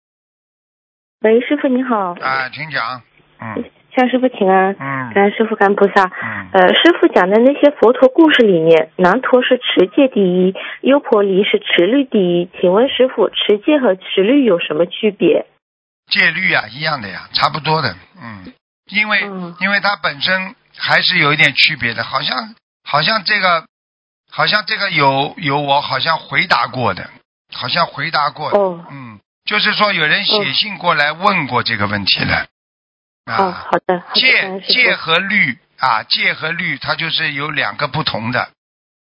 [1.19, 3.03] 喂，师傅你好，啊，请讲，
[3.39, 3.63] 嗯
[3.95, 6.03] 向师傅请安，嗯感恩师傅，感恩菩萨。
[6.03, 12.49] 嗯，呃，师傅讲的那些佛陀故事里面，南陀是持戒第一，优婆离是持律第一。
[12.59, 15.45] 请问师傅，持戒和持律有什么区别？
[16.07, 18.51] 戒律啊，一样的呀，差不多的，嗯，
[18.91, 23.65] 因为、嗯因为它本身还是有一点区别的，好像好像这个
[24.29, 27.09] 好像这个有有我好像回答过的，
[27.53, 32.47] 好像回答过的，哦嗯，就是说有人写信过来问过这个问题了，哦，
[33.25, 34.95] 啊，好的，好的，戒戒。
[34.95, 38.51] 和律啊，戒和律它就是有两个不同的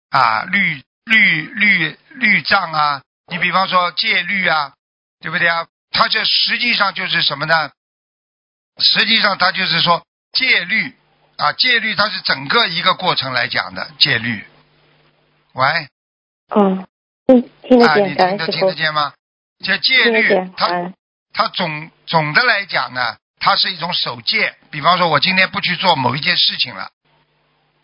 [0.10, 4.74] 啊，律律律律藏啊，你比方说戒律啊，
[5.20, 5.68] 对不对啊？
[5.92, 7.72] 它这实际上就是什么呢？
[8.80, 10.96] 实际上它就是说戒律
[11.38, 14.44] 啊，戒律它是整个一个过程来讲的戒律。
[15.54, 15.88] 喂，
[16.56, 16.88] 嗯，
[17.28, 19.14] 听听得啊，见，你听得听得见吗？
[19.64, 20.94] 这戒律它。
[21.34, 24.56] 它总总的来讲呢，它是一种守戒。
[24.70, 26.92] 比方说，我今天不去做某一件事情了，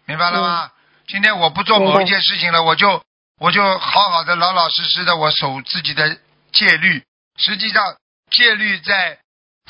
[0.06, 0.72] 明白了吗？
[1.08, 3.04] 今天我不做某一件事情了，我就
[3.40, 6.18] 我就好好的老老实实的我守自己的
[6.52, 7.04] 戒律。
[7.38, 7.98] 实际上，
[8.30, 9.20] 戒律在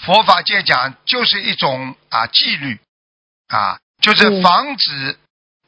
[0.01, 2.79] 佛法界讲就是一种啊纪律
[3.47, 5.19] 啊，就是嗯防止、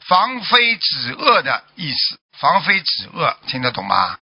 [0.06, 4.18] 防非止恶的意思，防非止恶，听得懂吗？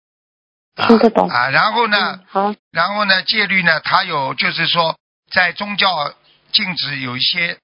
[0.76, 1.98] 啊听得懂啊，然后呢？
[1.98, 4.96] 嗯，好，然后呢，戒律呢，它有就是说，
[5.32, 6.14] 在宗教
[6.52, 7.58] 禁止有一些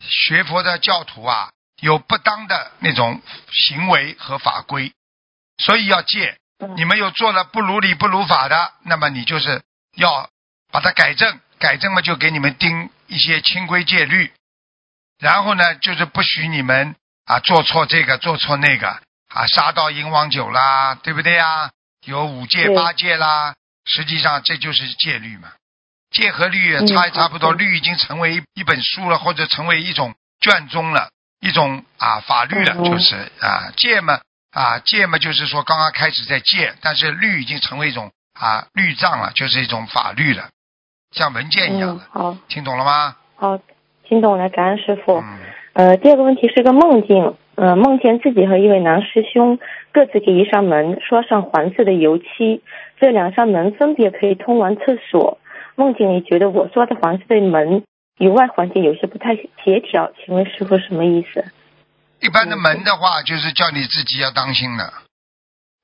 [0.00, 4.92] 学佛的教徒啊，有不当的那种行为和法规，
[5.58, 6.36] 所以要戒。
[6.58, 9.62] 嗯你们有做了不如理不如法的，那么你就是
[9.96, 10.30] 要
[10.70, 14.32] 把它改正，改正嘛就给你们定一些清规戒律，
[15.18, 21.72] 然后呢，就是不许你们啊做错这个做错那个啊，杀到淫王酒啦，对不对呀？
[22.06, 25.52] 有五戒八戒啦，实际上这就是戒律嘛。
[26.12, 31.08] 戒和律也差差不多，律已经成为一一本书了，或者成为一种卷宗了，
[31.40, 34.20] 一种啊法律了，嗯就是啊戒嘛
[34.52, 40.50] 啊戒嘛，就是说刚刚开始在戒，但是律已经成为一种啊律藏了，就是一种法律了，
[41.12, 43.16] 像文件一样的，，嗯好，听懂了吗？
[43.36, 43.58] 好，
[44.06, 45.18] 听懂了，感恩师傅。
[45.18, 45.38] 嗯，
[45.72, 49.58] 呃，第二个问题是个梦境，呃，梦见自己和一位男师兄
[49.92, 52.62] 各自给一扇门刷上黄色的油漆，
[53.00, 55.38] 这两扇门分别可以通往厕所。
[55.76, 57.84] 梦境里觉得我说的房子的门
[58.18, 61.44] 与外环境有些不太协调，请问师傅什么意思？
[62.20, 65.02] 一般的门的话，就是叫你自己要当心了。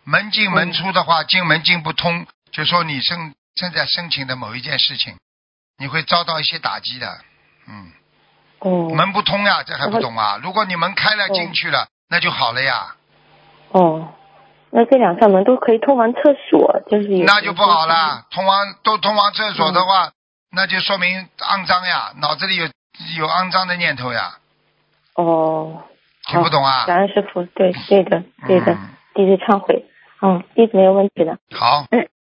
[0.04, 5.16] 门进门出的话，进门进不通，就说你正正在申请的某一件事情，
[5.78, 7.18] 你会遭到一些打击的。
[7.66, 7.92] 嗯，
[8.60, 10.38] 哦门不通呀，这还不懂啊？
[10.42, 12.94] 如果你门开了哦进去了，那就好了呀，
[13.72, 14.14] 哦，
[14.70, 18.26] 那这两扇门都可以通往厕所，就是那就不好了。
[18.30, 20.10] 通往都通往厕所的话，
[20.54, 22.64] 那就说明肮脏呀，脑子里有
[23.18, 24.38] 有肮脏的念头呀，
[25.14, 25.82] 哦，
[26.26, 26.84] 听不懂啊？
[26.86, 28.78] 感恩师傅，对对的对的，嗯
[29.14, 29.84] 弟子忏悔。
[30.20, 31.38] 嗯，弟子没有问题的。
[31.54, 31.86] 好，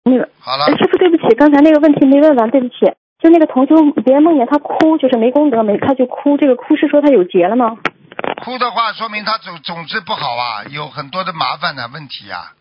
[0.05, 2.75] 那个好了呃，师傅，对不起，刚才那个问题没问完，对不起。
[3.19, 7.77] 就那个同修，别人梦见他哭，就是没功德，没他就哭，这个哭是说他有劫了吗？
[8.45, 12.53] 哭的话，说明他总总之不好啊，有很多的麻烦的问题呀、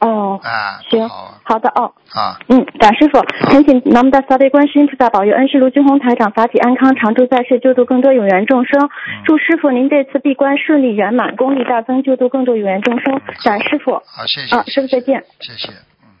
[0.00, 8.88] 哦，啊，行好的哦，啊，嗯，感师傅，恳请南无大慈大悲观世音菩萨保佑恩师卢军红台长法体安康，常驻在世，救度更多有缘众生。
[9.26, 13.20] 祝师傅您这次闭关顺利圆满，功力大增，救度更多有缘众生。
[13.44, 14.56] 感师傅好，谢谢。
[14.56, 15.24] 啊，师傅再见。
[15.40, 15.72] 谢谢。
[16.02, 16.16] 嗯。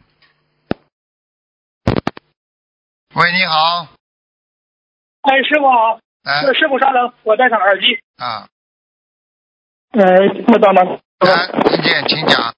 [3.14, 3.86] 喂，你好，
[5.22, 5.98] 哎，师傅好，
[6.54, 7.98] 师傅稍等，我戴上耳机。
[8.16, 8.46] 啊，
[9.92, 10.82] 呃，听得到吗？
[11.20, 12.54] 来，听见，请讲。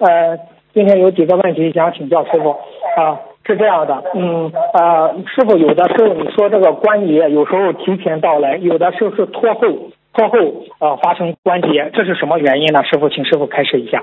[0.00, 0.38] 呃，
[0.72, 10.38] 今天有几个问题想请教师傅啊，是这样的，嗯呃，师傅有的时候你说这个关节有时候提前到来，有的时候是拖后，拖后
[10.78, 12.84] 呃发生关节，这是什么原因呢？
[12.84, 14.02] 师傅，请师傅开始一下。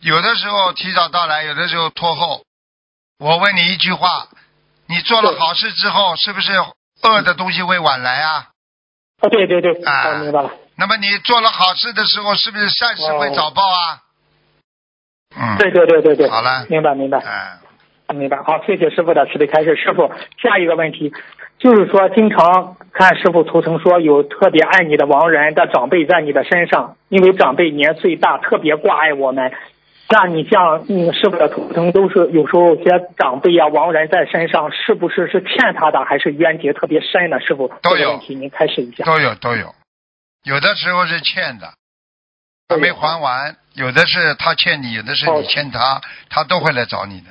[0.00, 2.42] 有的时候提早到来，有的时候拖后。
[3.18, 4.28] 我问你一句话，
[4.88, 6.52] 你做了好事之后，是不是
[7.02, 8.46] 恶的东西会晚来啊？
[9.22, 10.50] 哦，对对对，啊我明白了。
[10.76, 14.00] 那么你做了好事的时候，是不是善事会早报啊？
[15.36, 17.18] 嗯，对对对对对，好了，明白明白。
[18.08, 19.76] 嗯，明白，好，谢谢师傅的慈悲开示。
[19.76, 20.10] 师傅，
[20.42, 21.12] 下一个问题
[21.58, 29.52] 就是说，经常看师傅图腾说有特别爱你的亡人的长辈在你的身上，因为长辈年岁大，特别挂爱我们。
[30.12, 37.38] 那你像嗯师傅的图腾都是有时候有些长辈啊、亡人在身上，是不是是欠他的，还是冤结特别深呢？
[37.38, 39.04] 师傅，都有这个问题您开始一下。
[39.04, 39.72] 都有都有，
[40.42, 41.72] 有的时候是欠的，
[42.68, 47.30] 还没还完；有的是他欠你，有的是你欠他，他都会来找你的。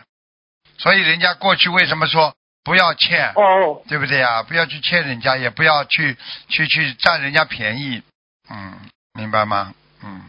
[0.78, 4.44] 所以人家过去为什么说不要欠，哦，对不对呀？
[4.44, 6.16] 不要去欠人家，也不要去
[6.48, 8.02] 去去占人家便宜，
[8.50, 8.74] 嗯，
[9.16, 9.74] 明白吗？
[10.02, 10.22] 嗯，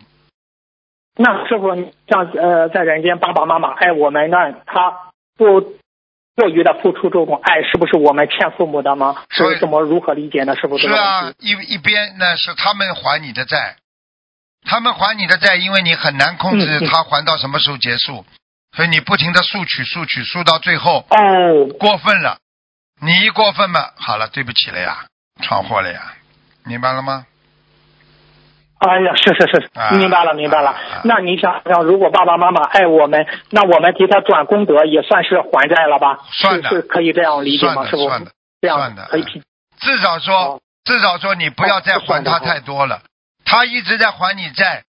[1.23, 5.61] 那师傅，你像呃，在人间爸爸妈妈爱我们，那他不
[6.35, 9.25] 过于的付出这种爱，是不是我们欠父母的吗？
[9.29, 10.57] 是怎么如何理解呢？
[10.57, 13.77] 是不是是啊。，一一边呢是他们还你的债，
[14.65, 18.25] 他们还你的债，因为你很难控制他还到什么时候结束，
[18.75, 22.39] 所以你不停的索取索取，索到最后哦，过分了，
[23.03, 25.05] 你一过分嘛，好了，对不起了呀，
[25.43, 26.15] 闯祸了呀，
[26.65, 27.27] 明白了吗？
[28.81, 30.71] 哎呀，是是是啊，明白了明白了。
[30.71, 36.21] 啊那你想想，如果爸爸妈妈爱我们，那我们给他转功德，也算是还债了吧？
[36.33, 37.75] 算的是是可以这样理解吗？
[37.75, 39.43] 算的师傅算的，这样算的可以批。
[39.81, 43.03] 至少说，哦至少说你不要再还他太多了，
[43.45, 44.85] 他一直在还你债，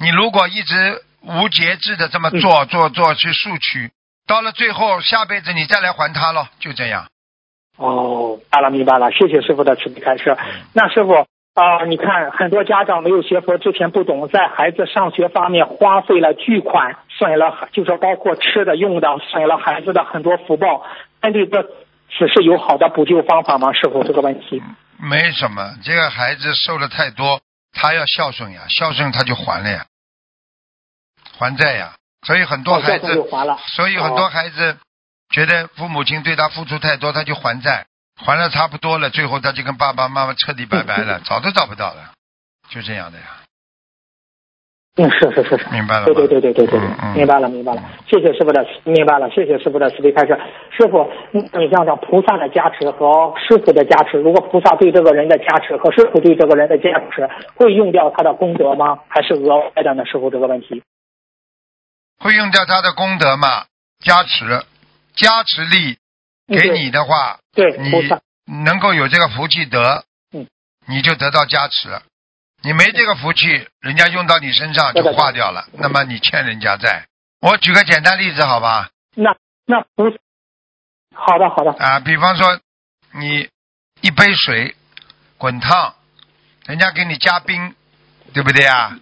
[0.00, 3.90] 你如果一直无节制的这么做、嗯做做去索取，
[4.28, 7.06] 到了最后下辈子你再来还他了，就这样。
[7.76, 10.36] 哦，明白了明白了，谢谢师傅的慈悲开示。
[10.72, 20.84] 那师傅啊、你看很多家长没有学佛之前不懂，在孩子上学方面花费了巨款，损了就说包括吃的用的，损了孩子的很多福报。
[21.22, 23.72] 针对这此事有好的补救方法吗？
[23.72, 24.62] 师傅这个问题。
[24.98, 27.40] 没什么，这个孩子受了太多，
[27.72, 29.86] 他要孝顺呀，孝顺他就还了呀，
[31.38, 31.94] 还债呀。
[32.26, 33.06] 所以很多哦孩子
[33.74, 34.76] 所以很多哦孩子
[35.30, 37.86] 觉得父母亲对他付出太多，他就还债，
[38.16, 42.12] 还了差不多了，最后他就跟爸爸妈妈彻底拜拜了，找都找不到了，
[42.68, 43.24] 就这样的呀，
[44.96, 46.06] 嗯，是是是是，明白了？
[46.06, 50.32] 对对对对对对对，嗯嗯明白了明白了，谢谢师傅的明白了，谢谢师傅的慈悲开示。
[50.70, 59.00] 师傅，你你想想菩萨的加持和师傅的加持，如果菩萨对这个人的加持和师傅对这个人的加持，会用掉他的功德吗？
[59.08, 60.06] 还是额外的呢？
[60.06, 60.82] 师傅这个问题。
[62.18, 63.66] 会用掉他的功德吗？
[64.00, 64.64] 加持，
[65.14, 65.98] 加持力
[66.46, 67.90] 给你的话，对你，
[68.64, 70.46] 能够有这个福气得，嗯
[70.86, 72.00] 你就得到加持。
[72.62, 77.06] 你没这个福气，人家用到你身上就化掉了，那么你欠人家债。
[77.40, 78.90] 我举个简单例子好吧？
[79.14, 79.36] 那
[79.66, 80.16] 那菩萨，
[81.14, 82.60] 好的好的，啊，比方说
[83.12, 83.48] 你
[84.00, 84.74] 一杯水
[85.38, 85.94] 滚烫，
[86.66, 87.74] 人家给你加冰，
[88.32, 88.98] 对不对呀？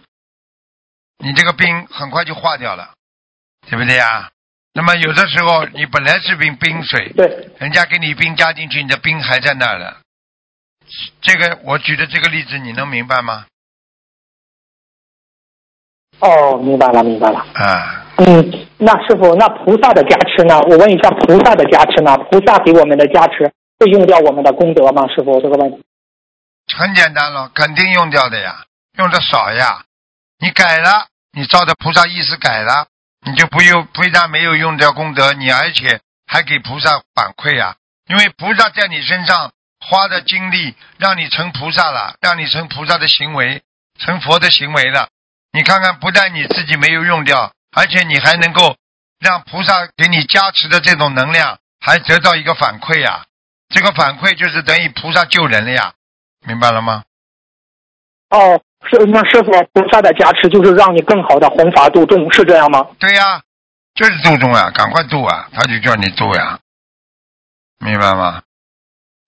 [1.17, 2.93] 你这个冰很快就化掉了，
[3.69, 4.31] 对不对呀？
[4.77, 9.95] 那么有的时候你本来是瓶冰水，对，人家给你冰加进去，你的冰还在那儿的。
[11.21, 13.45] 这个我举的这个例子你能明白吗？
[16.19, 17.39] 哦，明白了，明白了。
[17.53, 20.59] 啊，嗯，那师傅，那菩萨的加持呢？
[20.69, 22.17] 我问一下，菩萨的加持呢？
[22.29, 23.49] 菩萨给我们的加持
[23.79, 25.07] 会用掉我们的功德吗？
[25.07, 25.81] 师傅，这个问题。
[26.75, 28.65] 很简单了，肯定用掉的呀，
[28.97, 29.85] 用的少呀。
[30.39, 32.87] 你改了，你照着菩萨意思改了，
[33.25, 37.75] 你就不用非但没有用掉功德，你而且还给菩萨反馈呀。
[38.07, 43.63] 因为菩萨在你身上花的精力，让你成菩萨了，让你成菩萨的行为，
[43.99, 45.09] 成佛的行为了。
[45.51, 48.77] 你看看，不但你自己没有用掉，而且你还能够
[49.19, 53.25] 让菩萨给你加持的这种能量，还得到一个反馈呀。
[53.69, 55.93] 这个反馈就是等于菩萨救人了呀，
[56.45, 57.03] 明白了吗？
[58.29, 62.87] 哦，是那师傅，菩萨的加持就是让你更好的弘法度众，是这样吗？
[62.99, 63.41] 对呀，
[63.93, 66.59] 就是度众啊，赶快度啊，他就叫你度呀，
[67.79, 68.41] 明白吗？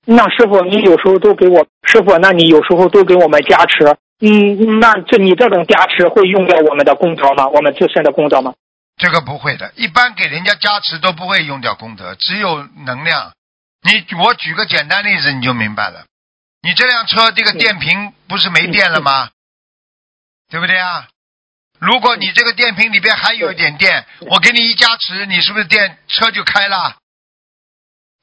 [0.06, 7.48] 那师傅，你有时候都给我师傅，那你有时候都给我们加持，嗯，那这你这种加持会用掉我们的功德吗？
[7.48, 8.54] 我们自身的功德吗？
[8.98, 13.32] 这个不会的，一般给人家加持都不会用掉功德，只有能量。
[13.84, 16.06] 你我举个简单例子你就明白了。
[16.64, 19.30] 你这辆车这个电瓶不是没电了吗？
[20.50, 21.08] 对不对啊？
[21.80, 26.96] 如果你这个电瓶里边还有一点电，我给你一加持，你是不是电车就开了？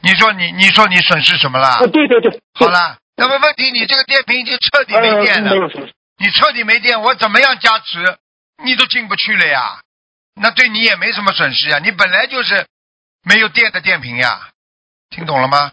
[0.02, 1.68] 你说你你说你损失什么了？
[1.68, 2.40] 啊，对对对。
[2.54, 5.50] 好了，那么问题你这个电瓶已经彻底没电了，
[6.18, 8.18] 你彻底没电，我怎么样加持，
[8.64, 9.80] 你都进不去了呀？
[10.34, 12.66] 那对你也没什么损失呀，你本来就是
[13.22, 14.48] 没有电的电瓶呀，
[15.10, 15.70] 听懂了吗？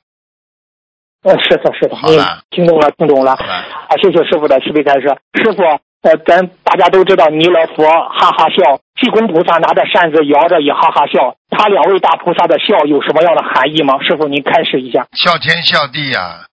[1.24, 3.36] 呃，是的，是的，好了嗯听懂了，听懂了。
[3.36, 5.08] 好了啊，谢谢师傅的慈悲开示。
[5.34, 5.62] 师傅，
[6.02, 14.02] 呃，咱大家都知道弥勒佛哈哈笑，济公菩萨拿着扇子摇着也哈哈笑，他两位大菩萨的笑有什么样的含义吗？
[14.02, 15.08] 师傅，您开始一下。
[15.14, 16.48] 笑天笑地呀，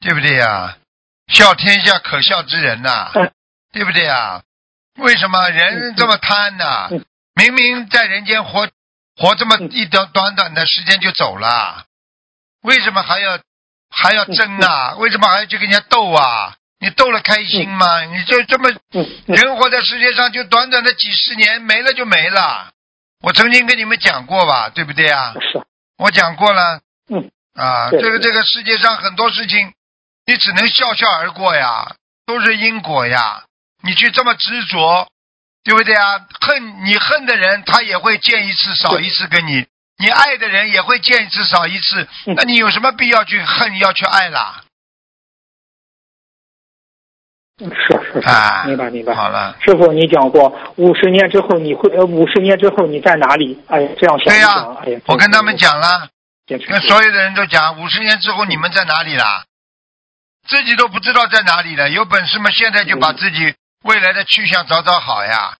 [0.00, 0.76] 对不对呀？
[1.28, 3.30] 笑天下可笑之人呐、嗯
[3.72, 4.42] 对不对呀？
[4.98, 7.04] 为什么人这么贪呢、嗯
[7.34, 8.68] 明明在人间活
[9.16, 11.84] 活这么一短短短的时间就走了，
[12.62, 13.38] 为什么还要
[13.90, 14.96] 还要争啊？
[14.96, 16.56] 为什么还要去跟人家斗啊？
[16.82, 18.02] 你逗了开心吗？
[18.06, 18.68] 你就这么
[19.26, 22.72] 人活在世界上就短短的几十年，没了就没了。
[23.22, 25.32] 我曾经跟你们讲过吧，对不对啊？
[25.34, 25.62] 是，
[25.96, 26.80] 我讲过了。
[27.08, 29.72] 嗯啊，对这个这个世界上很多事情，
[30.26, 31.94] 你只能笑笑而过呀，
[32.26, 33.44] 都是因果呀。
[33.84, 35.06] 你去这么执着，
[35.62, 36.26] 对不对啊？
[36.40, 39.66] 恨你恨的人，他也会见一次少一次跟你；
[39.98, 42.08] 你爱的人也会见一次少一次。
[42.26, 44.64] 嗯那你有什么必要去恨，要去爱啦？
[47.70, 49.14] 是是是，啊，明白明白。
[49.14, 53.60] 好了，师傅，你讲过五十年之后你会，呃，五十年之后你在哪里？
[53.68, 56.08] 哎呀，这样想对呀、一想，哎呀，我跟他们讲了，
[56.46, 59.44] 跟所有的人都讲，五十年之后你们在哪里啦？
[60.48, 61.88] 自己都不知道在哪里了。
[61.88, 63.54] 有本事嘛，现在就把自己
[63.84, 65.54] 未来的去向找找好呀。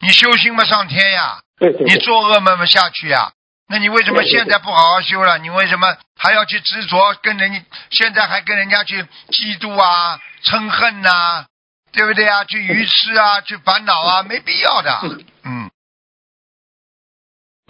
[0.00, 3.32] 你修心嘛上天呀，对对对，你作恶嘛嘛下去呀。
[3.68, 5.38] 那你为什么现在不好好修了？
[5.38, 7.62] 你为什么还要去执着跟人家？
[7.90, 11.46] 现在还跟人家去嫉妒啊、嗔恨呐、
[11.92, 12.44] 对不对啊？
[12.44, 14.90] 去愚痴啊， 去烦恼啊，没必要的。
[15.44, 15.70] 嗯，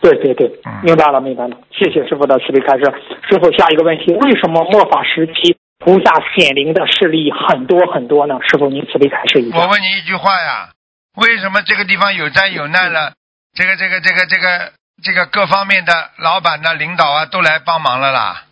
[0.01, 2.83] 对对对嗯，明白了明白了，谢谢师傅的慈悲开示。
[3.31, 8.35] 师傅，下一个问题，为什么末法时期菩萨显灵的事例很多很多呢？
[8.51, 9.57] 师傅，您慈悲开示一下。
[9.57, 10.71] 我问你一句话呀，
[11.15, 13.15] 为什么这个地方有灾有难了？
[13.55, 14.73] 这个这个这个这个
[15.03, 18.45] 这个各方面的老板呐、领导啊，都来帮忙了啦，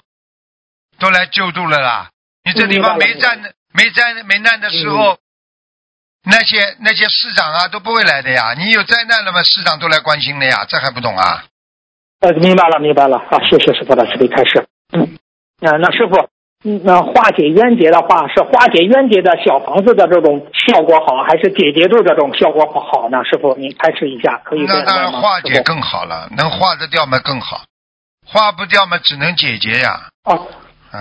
[0.99, 2.11] 都来救助了啦。
[2.45, 3.39] 你这地方没灾
[3.73, 5.19] 没灾没难的时候，
[6.25, 8.55] 那些那些市长啊都不会来的呀。
[8.57, 11.45] 你有灾难了嘛，市长都来关心的呀，这还不懂啊？
[12.21, 14.67] 呃，明白了明白了啊，谢谢师傅的慈悲开示。
[14.93, 15.19] 嗯，
[15.61, 16.29] 那、那师傅。
[16.63, 23.25] 嗯，那化解冤结的话，是化解冤结的小房子的这种效果好，还是解结咒这种效果不好呢？
[23.25, 25.01] 师傅，您开示一下，可以这那当？
[25.01, 27.63] 然化解更好了，能化得掉嘛更好，
[28.27, 30.11] 化不掉嘛只能解决呀。
[30.25, 30.37] 哦
[30.93, 31.01] 嗯，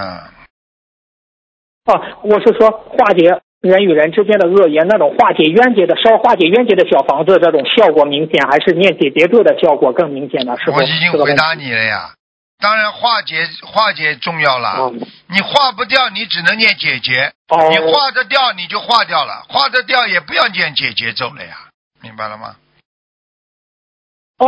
[1.92, 10.56] 哦，我是说化解人与人之间的恶言，那种化解冤结的烧化解冤结的小房子，这种效果明显，还是念解结咒的效果更明显呢？
[10.58, 12.12] 师傅，我已经回答你了呀。
[12.60, 14.94] 当然化解化解重要了，哦
[15.28, 17.70] 你化不掉，你只能念解结；哦。
[17.70, 21.70] 你化得掉，你就化掉了；化得掉也不要念解结咒了呀，
[22.02, 22.56] 明白了吗？
[24.40, 24.48] 哦，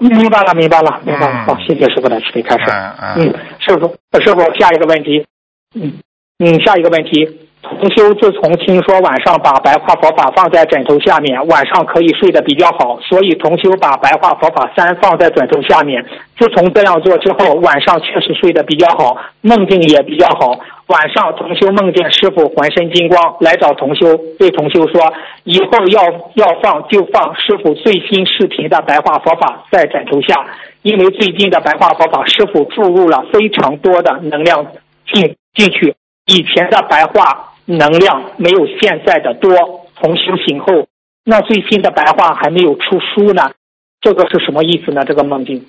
[0.00, 1.44] 明白了，明白了，明白了。
[1.44, 1.46] 嗯。
[1.46, 2.64] 好、谢谢师傅的慈悲开示。
[2.70, 5.26] 嗯嗯，嗯，师傅，师傅，下一个问题，
[5.74, 6.00] 嗯
[6.38, 16.04] 嗯，下一个问题，同修自从听说晚上把白话佛法放在枕头下面，晚上可以睡得比较好，所以同修把白话佛法三放在枕头下面。
[16.38, 20.60] 自从这样做之后，晚上确实睡得比较好，梦境也比较好。
[20.88, 26.02] 晚上同修梦见师傅浑身金光来找同修，对同修说：“以后要
[26.34, 30.34] 要放就放师傅最新视频的白话佛法在枕头下，
[30.82, 34.66] 因为最近的白话佛法师傅注入了非常多的能量
[35.10, 35.94] 进进去，
[36.26, 39.82] 以前的白话。”能量没有现在的多。
[39.96, 40.88] 从修行后，
[41.24, 43.52] 那最新的白话还没有出书呢，
[44.00, 45.04] 这个是什么意思呢？
[45.04, 45.64] 这个梦境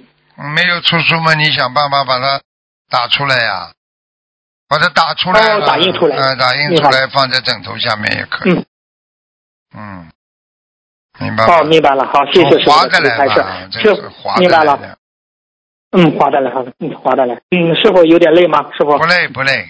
[0.55, 1.35] 没有出书吗？
[1.35, 2.41] 你想办法把它
[2.89, 3.71] 打出来呀，
[4.67, 8.53] 把它打出来，打印出来，呃，打印出来放在枕头下面也可以。
[8.53, 8.65] 嗯，
[9.77, 10.11] 嗯
[11.19, 11.45] 明白。
[11.45, 12.03] 哦，明白了。
[12.05, 12.71] 好，谢谢师傅。
[12.71, 13.69] 划得来吧？
[13.71, 13.93] 是，
[14.39, 14.97] 明白了。
[15.91, 17.39] 嗯，划得来，好的，嗯，划得来。
[17.51, 18.71] 嗯，师傅有点累吗？
[18.75, 19.69] 师傅不累，不累。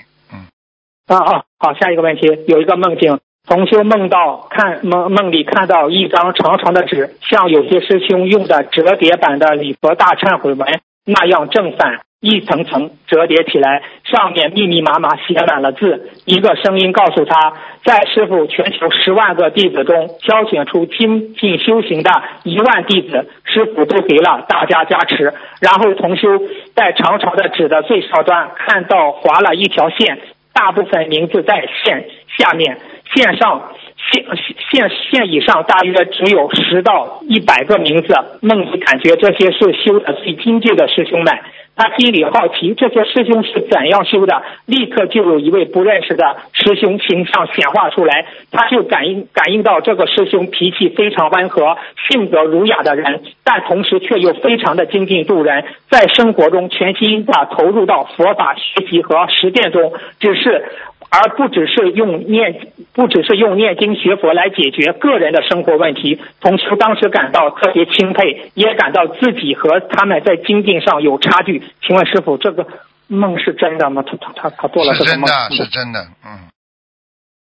[1.08, 10.68] 啊啊，好，下一个问题，有一个梦境，同修梦到看梦梦里看到一张长长的纸，像有些师兄用的折叠版的礼佛大忏悔文
[11.06, 16.10] 那样正反一层层折叠起来，上面密密麻麻写满了字。
[16.26, 17.54] 一个声音告诉他，
[17.84, 22.10] 在师傅全球十万个弟子中挑选出精进修行的
[22.42, 25.36] 一万弟子，师傅都给了大家加持。
[25.62, 26.28] 然后同修
[26.76, 30.18] 在长长的纸的最上端看到划了一条线。
[30.56, 32.80] 大部分名字在线下面，
[33.14, 33.75] 线上
[34.12, 34.26] 线
[34.70, 38.14] 线线以上大约只有十到一百个名字。
[38.42, 41.34] 梦里感觉这些是修的最精进的师兄们。
[41.78, 51.76] 他心里好奇这些师兄是怎样修的，立刻就有一位不认识的师兄形象显化出来，他就感应感应到这个师兄脾气非常温和，
[52.10, 59.92] 性格儒雅的人，但同时却又非常的精进度人，在生活中全心的投入到佛法学习和实践中，
[60.22, 60.64] 只是。
[61.10, 66.22] 而不只是用念，不只是用念经学佛来解决个人的生活问题。
[66.42, 71.64] 同时，当时感到特别钦佩，也感到自己和他们在精进上有差距。
[71.82, 72.68] 请问师傅，这个
[73.08, 74.04] 梦是真的吗？
[74.04, 75.28] 他他他他做了这个梦？
[75.28, 76.50] 是真的，是真的，嗯，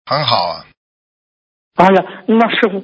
[0.05, 0.65] 很好啊。
[1.75, 2.83] 哎呀，那师傅，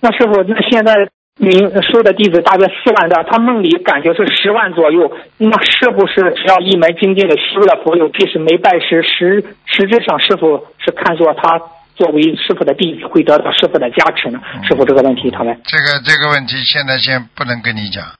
[0.00, 1.08] 那师傅，那现在。
[1.38, 11.60] 您收的弟子大约四万的，他梦里感觉是十万左右，那是不是只要一门精进的修了佛友，即使没拜师，实实质上是否是看作他
[11.94, 14.40] 作为师傅的弟子会得到师傅的加持呢？
[14.66, 18.16] 师傅这个问题，他们这个这个问题现在先不能跟你讲，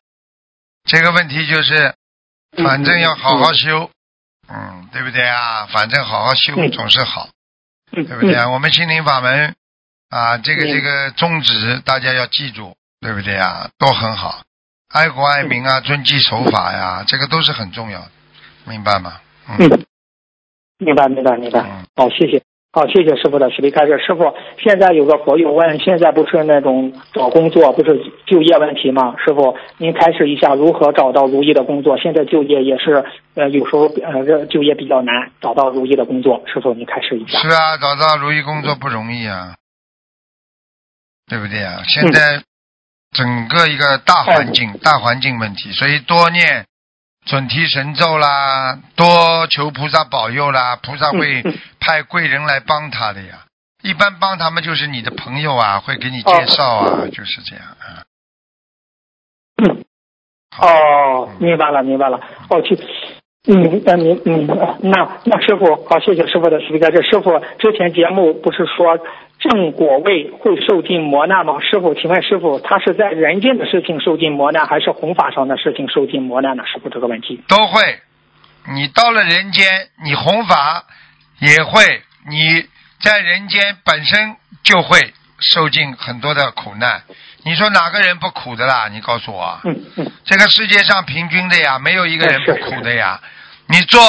[0.85, 1.95] 这个问题就是
[2.63, 3.91] 反正要好好修，
[4.53, 5.65] 嗯，对不对啊？
[5.73, 7.31] 反正好好修总是好，
[7.93, 8.51] 对不对啊？
[8.51, 9.55] 我们心灵法门
[10.11, 12.77] 啊，这个这个宗旨大家要记住。
[13.07, 13.71] 对不对呀？
[13.79, 14.43] 都很好，
[14.93, 18.11] 爱国爱民啊，遵纪守法呀，这个都是很重要的，
[18.67, 19.21] 明白吗？
[19.49, 19.71] 嗯，
[20.79, 21.63] 明白，明白，明白。
[21.95, 22.43] 好，谢谢，
[22.73, 23.97] 好，谢谢师傅的实力开示。
[24.05, 27.97] 师傅，现在有个佛友问，现在不是那种找工作，不是
[28.27, 29.15] 就业问题吗？
[29.25, 31.97] 师傅，您开示一下如何找到如意的工作？
[31.99, 33.05] 现在就业也是，
[33.37, 36.43] 呃，有时候呃，就业比较难，找到如意的工作。
[36.53, 37.39] 师傅，您开示一下。
[37.39, 39.55] 是啊，找到如意工作不容易啊，
[41.29, 41.85] 对不对啊？
[41.87, 42.43] 现在。
[43.17, 46.67] 整个一个大环境，大环境问题，所以多念
[47.25, 51.43] 准提神咒啦，多求菩萨保佑啦，菩萨会
[51.81, 53.47] 派贵人来帮他的呀。
[53.83, 58.05] 一般帮他们就是你的朋友啊，会给你介绍啊，就是这样啊。
[60.59, 62.21] 哦，明白了，明白了。
[62.49, 62.77] 哦，去。
[63.47, 64.47] 嗯，那您嗯，
[64.83, 68.99] 那那师傅好，谢谢师傅的实在这师傅之前节目不是说
[69.39, 71.61] 正果位会受尽磨难吗？
[71.61, 76.65] 师傅，请问师傅，他是在人间的事情受尽磨难，还是弘法上的事情受尽磨难呢？
[76.67, 77.83] 师傅这个问题都会。
[78.75, 79.65] 你到了人间，
[80.03, 80.85] 你弘法
[81.39, 82.67] 也会，你
[83.01, 84.35] 在人间本身
[84.65, 84.99] 就会
[85.39, 87.03] 受尽很多的苦难。
[87.45, 88.89] 你说哪个人不苦的啦？
[88.89, 89.61] 你告诉我。
[89.63, 90.11] 嗯嗯。
[90.25, 93.21] 这个世界上平均的呀，没有一个人不苦的呀。
[93.69, 94.01] 你做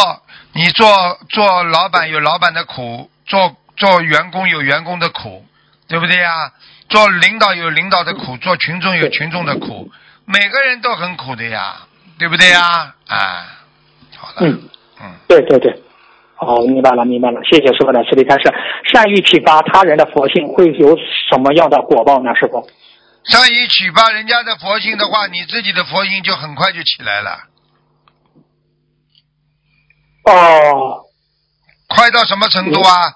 [0.53, 5.45] 你做做老板有老板的苦，做做员工有员工的苦，
[5.87, 6.51] 对不对呀？
[6.89, 9.91] 做领导有领导的苦，做群众有群众的苦，
[10.25, 11.87] 每个人都很苦的呀，
[12.17, 12.95] 对不对呀？
[13.07, 13.45] 啊，
[14.17, 14.69] 好了，嗯
[15.01, 15.83] 嗯，对对对，
[16.35, 18.43] 好，明白了明白了，谢谢师傅的慈悲开示。
[18.85, 20.95] 善于启发他人的佛性会有
[21.29, 22.33] 什么样的果报呢？
[22.35, 22.69] 师傅，
[23.25, 27.43] 善于启发人家的佛性的话，你自己的佛性就很快就起来了。
[30.31, 31.05] 哦，
[31.87, 33.13] 快到什么程度啊？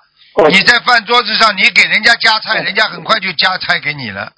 [0.50, 4.32] 你在饭桌子上，你给人家夹菜，人家很快就夹菜给你了。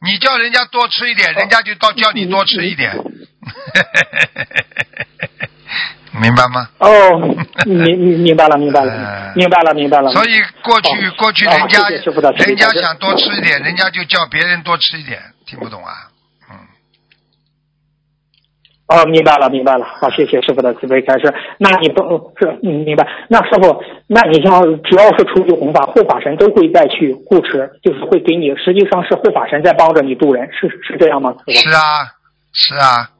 [0.00, 2.96] 你叫人家多吃一点，人家就到叫你多吃一点。
[6.18, 6.70] 明白吗？
[6.78, 6.88] 哦，
[7.66, 10.10] 明明明白了，明白了嗯， 明白了，明白了。
[10.12, 11.88] 所以过去哦过去哦人家
[12.46, 16.08] 人家想多吃一点，人家就叫别人多吃一点，听不懂啊？
[18.88, 19.84] 嗯，哦，明白了，明白了。
[19.84, 21.32] 好，谢谢师傅的慈悲开示。
[21.58, 22.02] 那你不
[22.38, 23.06] 是嗯明白？
[23.28, 31.32] 那师傅，那你像只要是出去弘法，护法神都会再去护持，就是会给你，实际上是护法神在帮着你渡人，是是这样吗？
[31.32, 31.80] 师傅是啊，
[32.52, 33.10] 是啊，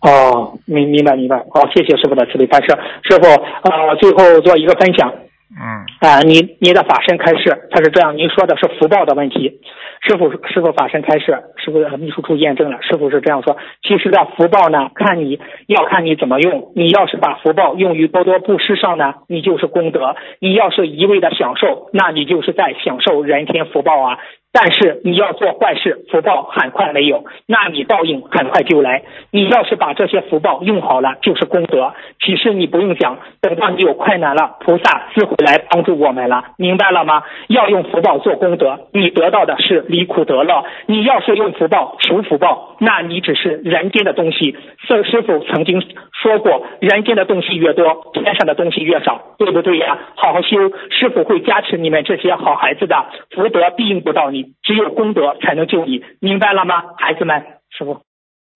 [0.00, 1.36] 哦，明明白明白。
[1.50, 2.66] 好，谢谢师傅的慈悲开示。
[3.02, 5.12] 师傅，呃，最后做一个分享。
[5.56, 9.60] 嗯，啊，你你的法身开示，他是这样，您说的是福报的问题。
[10.02, 13.56] 师傅师傅法身开示，师傅秘书处验证了，师傅是这样说。
[13.82, 16.72] 其实的福报呢，看你要看你怎么用。
[16.76, 24.18] 你要是把福报用于多多布施上呢，你就是功德；你要是一味的享受，那你就是在享受人天福报啊。
[24.56, 29.02] 但是你要做坏事，福报很快没有，那你报应很快就来。
[29.32, 31.92] 你要是把这些福报用好了，就是功德。
[32.24, 37.22] 其实你不用想，等到你有困难了，菩萨自会来帮助我们了，明白了吗？
[37.48, 40.64] 要用福报做功德，你得到的是离苦得乐。
[40.86, 44.56] 你要是用福报求福报，那你只是人间的东西。
[44.86, 45.80] 师师傅曾经
[46.22, 49.98] 说过，人间的东西越多，天上的东西越少，对不对呀？
[50.16, 52.96] 好好修，师傅会加持你们这些好孩子的，
[53.30, 57.44] 福德庇应不到你，只有功德才能救你，明白了吗，孩子们？
[57.70, 58.00] 师傅。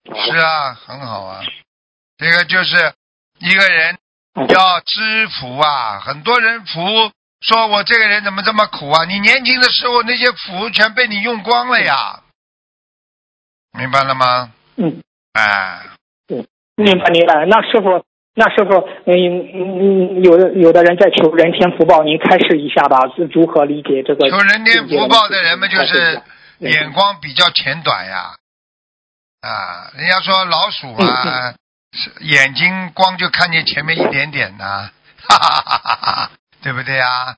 [0.05, 1.41] 是啊，很好啊。
[2.17, 2.75] 这个就是
[3.39, 3.97] 一个人
[4.35, 6.81] 要知福啊，很多人福，
[7.41, 9.05] 说我这个人怎么这么苦啊？
[9.05, 12.21] 你年轻的时候那些福全被你用光了呀，
[13.77, 14.51] 明白了吗？
[14.75, 15.01] 嗯，
[15.33, 15.81] 哎，
[16.75, 17.45] 明白明白。
[17.45, 18.03] 那师傅，
[18.35, 19.13] 那师傅，嗯
[19.53, 24.29] 嗯，有的有的人在求人天福报，您开示一下吧，是如何理解这个？
[24.29, 26.21] 求人天福报的人们就是
[26.59, 28.35] 嗯眼光比较浅短呀。
[29.41, 31.55] 啊，人家说老鼠嗯啊，
[31.93, 34.89] 是眼睛光就看见前面一点点呐、
[35.27, 36.31] 哈哈哈哈哈，
[36.61, 37.35] 对不对呀？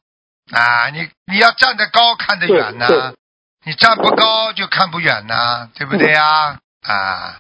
[0.52, 3.16] 啊，你你要站得高看得远呐、对对
[3.64, 6.58] 你站不高就看不远呐、对不对呀？
[6.82, 7.38] 啊，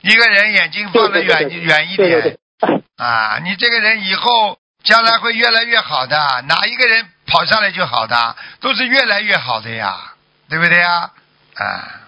[0.00, 2.38] 一个人眼睛放得远远一点，
[2.96, 6.16] 啊，你这个人以后将来会越来越好的，
[6.48, 10.14] 哪一个人跑上来就好的，都是越来越好的呀，
[10.48, 11.10] 对不对呀？
[11.56, 11.99] 啊，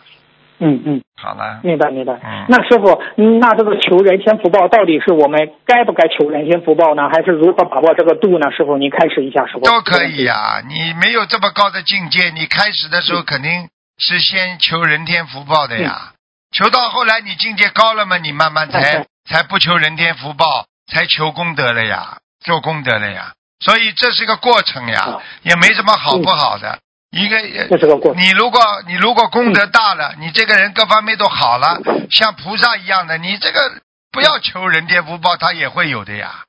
[0.62, 1.02] 嗯嗯。
[1.20, 2.46] 好了，明白明白嗯。
[2.48, 8.50] 那师傅，嗯那这个求人天福报到底是我们该不该求人天福报呢，还是如何把握这个度呢？
[8.50, 9.60] 师傅，您开始一下，师傅。
[9.60, 16.12] 都可以呀、你没有这么高的境界，你开始的时候肯定是先求人天福报的呀。
[16.50, 23.32] 求到后来你境界高了嘛，你慢慢才嗯才不求人天福报，才求功德了呀，做功德了呀。
[23.60, 26.80] 所以这是个过程呀啊，也没什么好不好的。
[27.12, 27.38] 一个
[27.68, 28.22] 这是个过程。
[28.22, 31.78] 你如果你如果功德大了，你这个人各方面都好了，
[32.10, 36.44] 像菩萨一样的，你这个不要求人间福报，他也会有的呀。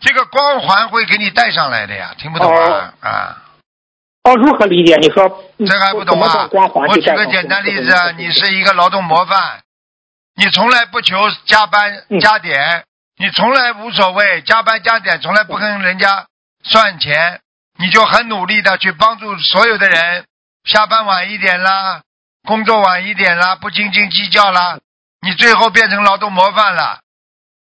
[0.00, 3.42] 这个光环会给你带上来的呀，听不懂啊、啊？
[4.24, 4.96] 哦，如何理解？
[4.96, 5.28] 你说
[5.58, 6.68] 这个还不懂啊怎么种光？
[6.68, 9.60] 环我举个简单例子啊，嗯你是一个劳动模范，
[10.34, 11.16] 你从来不求
[11.46, 12.84] 加班嗯加点，
[13.16, 16.26] 你从来无所谓加班加点，从来不跟人家
[16.64, 17.40] 算钱，
[17.84, 20.24] 你就很努力的去帮助所有的人，
[20.64, 22.00] 下班晚一点啦，
[22.48, 24.78] 工作晚一点啦，不斤斤计较啦，
[25.20, 27.00] 你最后变成劳动模范了。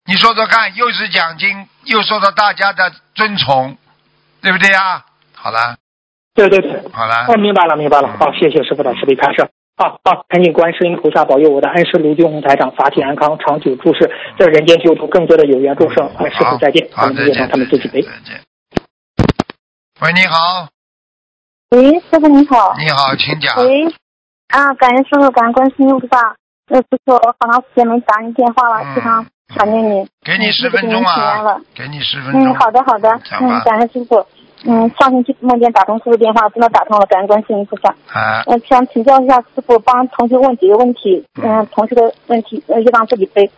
[0.04, 3.78] 你说说看，又是奖金，又受到大家的尊崇，
[4.42, 5.06] 对不对呀？
[5.34, 5.76] 好了，
[6.34, 6.82] 对对对。
[6.92, 7.24] 好了。
[7.26, 8.08] 哦，明白了，明白了。
[8.18, 9.48] 好，谢谢师傅的慈悲开示。
[9.78, 16.06] 好好，恳请观世音菩萨保佑我的恩师卢俊红台长法体安康，长久住世，在人间救度更多的有缘众生。
[16.08, 18.02] 啊，师傅再见，好，咱们见，他们自己背。
[18.02, 18.38] 再见。
[20.02, 20.66] 喂，你好，
[21.72, 22.74] 喂，师傅你好。
[22.78, 23.54] 你好，请讲。
[23.62, 23.84] 喂，
[24.48, 26.34] 啊，感谢师傅，感恩观世音菩萨。
[26.68, 30.08] 那师傅，我好长时间没打你电话了，嗯非常想念你。
[30.24, 32.46] 给你嗯十分钟啊，给你十分钟。
[32.46, 33.10] 嗯，好的好的，
[33.42, 34.24] 嗯，感恩师傅。
[34.64, 37.90] 嗯，上星期梦见打通师傅电话，真的打通了，感恩观世音菩萨。
[38.08, 41.26] 啊，嗯，想请教一下师傅，帮同学问几个问题。
[41.42, 43.50] 嗯，同学的问题呃就让自己背。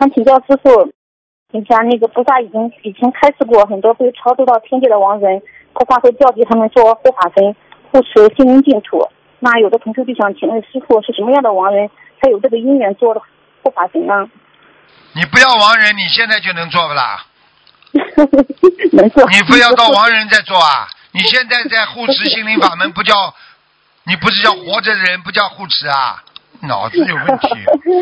[0.00, 0.90] 想请教师傅，
[1.52, 5.40] 以前那个菩萨已经以前开示过，很多被超度到天界的亡人，
[5.74, 7.54] 菩萨会调集他们做护法神，
[7.90, 9.10] 护持心灵净土。
[9.40, 11.90] 那有的同学就想请问师傅，是什么样的亡人
[12.22, 13.12] 才有这个因缘做
[13.62, 14.30] 护法神呢？
[15.12, 17.26] 你不要亡人，你现在就能做不啦？
[18.92, 19.28] 能做？
[19.30, 20.88] 你非要到亡人再做啊？
[21.12, 23.14] 你现在在护持心灵法门，不叫
[24.04, 26.22] 你不是叫活着的人，不叫护持啊？
[26.66, 27.48] 脑子有问题。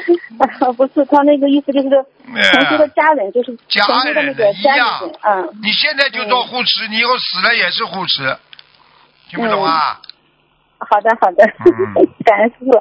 [0.77, 4.85] 不是，他那个意思就是同学的家人，就是家同学的那人个家人，
[5.23, 5.49] 嗯。
[5.63, 8.37] 你现在就做护持，你以后死了也是护持，
[9.31, 10.01] 听不懂啊？
[10.79, 11.95] 好的，好的嗯，
[12.25, 12.73] 感恩师傅。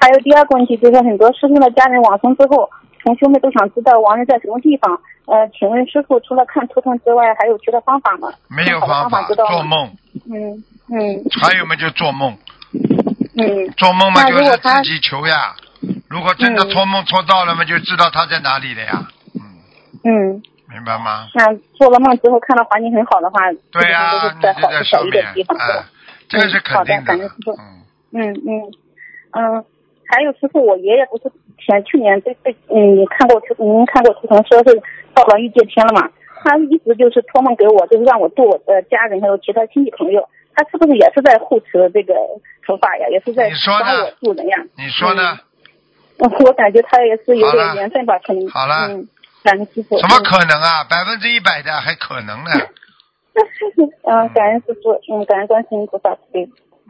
[0.00, 2.70] 还有第二个问题就是，很多师兄的家人往生之后，
[3.02, 5.00] 同学们都想知道亡人在什么地方。
[5.26, 8.32] 呃，请问师傅，除了看图腾之外，还有其他方法吗？
[8.48, 9.62] 没有方法做。
[9.64, 9.90] 梦，
[10.30, 12.34] 嗯嗯还有没有就做梦，
[13.38, 15.54] 嗯做梦嘛就是自己求呀。
[16.08, 19.06] 如果真的嗯托梦托到了嘛，就知道他在哪里了呀。
[19.34, 19.42] 嗯，
[20.04, 21.28] 嗯，明白吗？
[21.34, 25.56] 那做了梦之后看到环境很好的话，对呀、基本上都是你在好的就在上面小一点地，方。
[25.56, 25.84] 哎，
[26.28, 28.50] 这个是肯定的嗯，嗯嗯
[29.32, 29.64] 嗯，
[30.10, 34.82] 还有师傅，我爷爷不是前去年被被嗯，看过图，您看过图腾说是
[35.14, 36.10] 到了御界天了嘛？
[36.42, 40.28] 他一直就是托梦给我，就是让我度我的家人还有其他亲戚朋友。
[40.54, 42.14] 他是不是也是在护持这个
[42.66, 43.06] 佛法呀？
[43.10, 44.56] 也是在帮我度人呀？
[44.76, 45.38] 你说呢？
[46.18, 48.48] 嗯我感觉他也是有点缘分吧，可能。
[48.48, 49.06] 好了嗯，
[49.44, 50.00] 感恩师傅。
[50.00, 50.82] 怎么可能啊？
[50.90, 52.50] 百分之一百的还可能呢？
[54.02, 56.48] 嗯，感恩师傅，嗯，感恩观世音菩萨慈悲。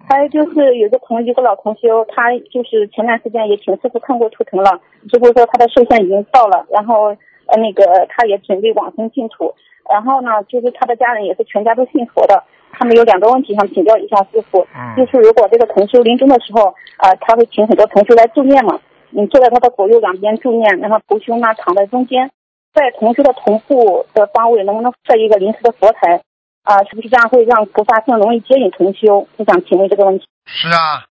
[0.08, 4.80] 还有就是有个同一个老同修，他就是前段时间也请师傅看过图腾了，
[5.12, 7.14] 师傅说他的寿限已经到了，然后
[7.48, 9.54] 呃那个他也准备往生净土，
[9.90, 18.80] 然后呢就是他的家人也是全家都信佛的，他们有两个问题想请教一下师傅，嗯就是如果这个同修临终的时候，啊、他会请很多同修来助念嘛，
[19.10, 22.30] 你坐在他的左右两边助念，然后同修呢躺在中间，
[22.74, 26.22] 在同修的同步的方位能不能设一个临时的佛台？
[26.64, 29.26] 啊，是不是这样会让菩萨更容易接引同修？
[29.38, 30.26] 我想请问这个问题。
[30.44, 31.06] 是啊，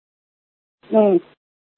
[0.91, 1.20] 嗯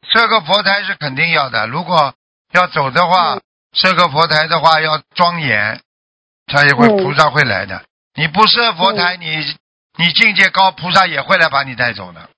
[0.02, 1.68] 设个佛台是肯定要的。
[1.68, 2.12] 如果
[2.52, 3.40] 要走的话，嗯
[3.80, 5.80] 设个佛台的话要庄严，
[6.46, 7.82] 他也会嗯菩萨会来的。
[8.14, 9.36] 你不设佛台，你
[9.96, 12.28] 你境界高，菩萨也会来把你带走的。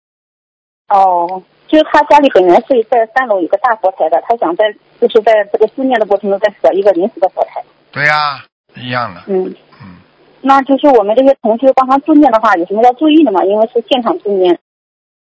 [0.88, 4.64] 哦，就是他家里本来是在三楼有个大佛台的，他想在
[5.00, 7.64] 就是在这个思念的过程中再设一个临时的佛台。
[7.90, 9.22] 对呀、一样的。
[9.26, 9.96] 嗯，嗯，
[10.42, 13.42] 那就是我们这些同学帮他助念的话，有什么要注意的吗？
[13.44, 14.58] 因为是现场助念，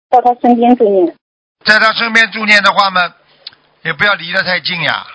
[0.09, 1.15] 到他身边助念。
[1.65, 3.15] 在他身边助念的话嘛，
[3.83, 5.07] 也不要离得太近呀。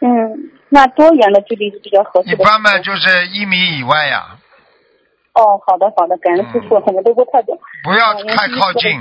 [0.00, 2.32] 嗯，嗯，那多远的距离是比较合适的？
[2.32, 4.36] 一般嘛就是一米以外呀，
[5.34, 7.58] 哦，好的好的，感恩师傅，嗯我们都不太懂。
[7.84, 9.00] 不要嗯太靠近。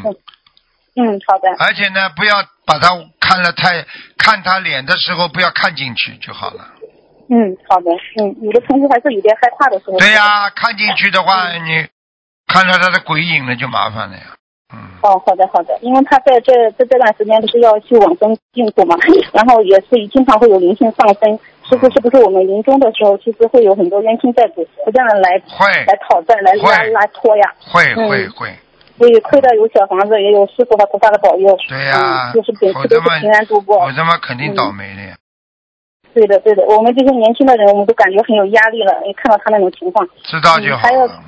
[0.95, 1.49] 嗯，好的。
[1.59, 2.35] 而且呢，不要
[2.65, 2.89] 把他
[3.19, 3.85] 看了太
[4.17, 6.73] 看他脸的时候，不要看进去就好了。
[7.29, 7.91] 嗯，好的。
[8.17, 9.97] 嗯，有的同学还是有点害怕的时候。
[9.99, 11.87] 对呀、看进去的话，你
[12.47, 14.35] 看到他的鬼影了就麻烦了呀。
[14.73, 18.95] 嗯，哦，好的好的，因为他在这这这段时间不是要去往生净土嘛，
[19.33, 21.39] 然后也是经常会有灵性上升。
[21.69, 27.53] 师傅，是不是我们临终的时候，其实会有很多冤亲债主不断的来会来讨债、来拉会拉拖呀？
[27.59, 28.49] 会嗯会会，
[28.97, 31.55] 所以亏的有小房子，也有师傅和菩萨的保佑。
[31.67, 35.15] 对呀、嗯，就是本否则嘛次都是平安度过我他妈肯定倒霉的呀。
[36.13, 40.07] 对的对的，我们这些年轻的人，我们都感觉很有压力了，一看到他那种情况。
[40.23, 41.21] 知道就好了。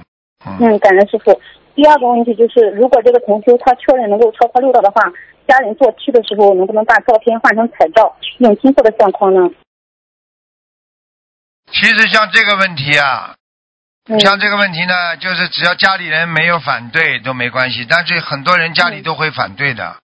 [0.48, 1.40] 嗯，嗯，感恩师傅。
[1.76, 5.02] 第二个问题就是，如果这个同修他确认能够超过六道的话，
[5.48, 9.50] 家人做七的时候能不能把照片换成彩照，用金色的相框呢？
[11.72, 13.36] 其实像这个问题啊，
[14.10, 19.96] 嗯像这个问题呢，就是只要家里人没有反对都没关系，但是很多人家里都会反对的，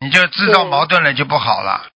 [0.00, 1.91] 你就制造矛盾了就不好了。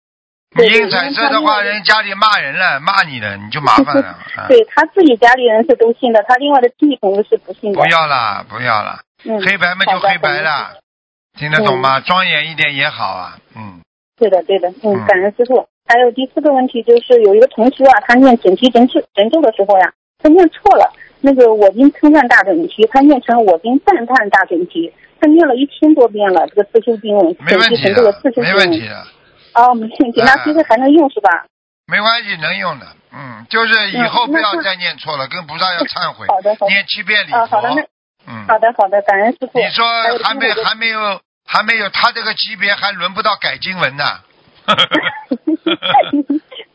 [0.56, 4.16] 你对对印彩色的话，人家里骂人了，骂你了，你就麻烦了。
[4.38, 7.82] 啊对他自己家里人是都信的，他另外的亲戚朋友是不信的。
[7.82, 10.42] 不要了，不要了，嗯，黑白嘛就黑白。
[10.42, 10.78] 了，
[11.38, 12.00] 听得懂吗？
[12.02, 13.82] 庄严一点也好啊，嗯，
[14.18, 15.68] 对的，对的，嗯嗯，感恩师傅。
[15.86, 19.92] 还有第四个问题就是，有一个同学啊，他念准提神咒神咒的时候呀，
[20.22, 28.54] 他念错了，那个我今称赞大准提，他念成我今赞叹大准提，他念了一千多遍了，这个自修经文，准没问题提神咒的的自修，经文。
[28.54, 29.04] 没问题的，
[29.56, 31.46] 哦，没问题，那其实还能用是吧？
[31.86, 37.82] 没关系，能用的，嗯，就是以后不要再念错了，跟菩萨要忏悔好的，好的念七遍礼啊，佛好的，那，
[38.26, 39.60] 嗯，好的，好的，感恩师傅。
[39.60, 39.86] 你说
[40.24, 44.04] 还没还没有还没有他这个级别，还轮不到改经文呢。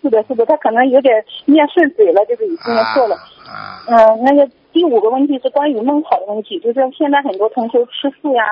[0.02, 3.16] 是的，是的，他可能有点念顺嘴了，就是已经念错了。
[3.48, 8.44] 啊，嗯、那个第五个问题是关于梦考的问题，就是现在很多同学吃素呀、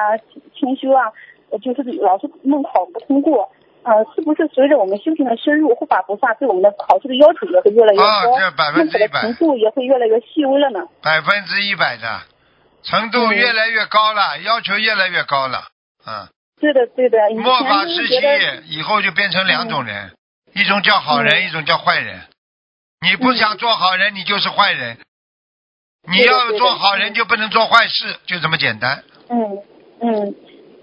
[0.59, 1.13] 清修啊，
[1.51, 3.53] 呃就是老是梦考不通过。
[3.87, 10.81] 呃，是不是随着我们修行的深入，护法菩萨对我们的考试的要求也会越来越啊高，这百分之一百程度也会越来越细微了呢？
[11.01, 12.23] 百分之一百的
[12.83, 15.69] 程度嗯越来越高了，要求越来越高了。
[16.05, 16.27] 嗯，
[16.61, 17.19] 对的，对的。
[17.37, 20.11] 末法时期以后就变成两种人，
[20.53, 22.21] 一种叫好人，嗯一种叫坏人。
[23.03, 24.97] 你不想做好人，你就是坏人；
[26.11, 29.05] 你要做好人，就不能做坏事，就这么简单。
[29.29, 29.63] 嗯
[30.01, 30.35] 嗯，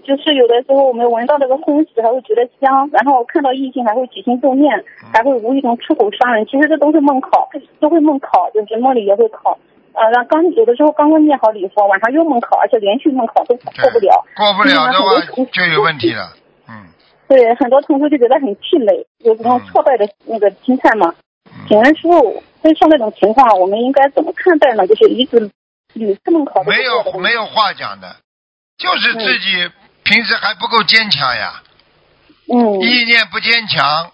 [0.04, 6.44] 就是有的时候我们闻到这个荤食还会觉得香，然后看到异性还会起心动念，嗯还会无意中出口伤人。
[6.46, 7.48] 其实这都是梦考，
[7.80, 9.58] 都会梦考，就是梦里也会考。
[9.94, 14.24] 呃，然后刚有的时候刚刚念好礼佛，晚上又梦考，而且连续梦考都过不了。
[14.36, 15.20] 过不了的话
[15.52, 16.32] 就有问题了。
[16.68, 16.88] 嗯，
[17.28, 21.14] 对，很多同学就觉得很气馁，有这种挫败的那个心态嘛。
[21.68, 24.86] 请问师傅，对像这种情况，我们应该怎么看待呢？
[24.86, 25.50] 就是一直
[25.92, 28.16] 屡次梦考没有没有话讲的，
[28.76, 29.70] 就是自己
[30.04, 31.62] 平时还不够坚强呀。
[32.52, 32.80] 嗯。
[32.80, 34.12] 意念不坚强，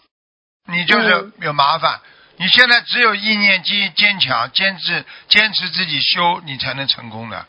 [0.66, 2.00] 你就是有麻烦。
[2.36, 7.44] 你现在只有意念坚坚强，坚持坚持自己修，你才能成功的。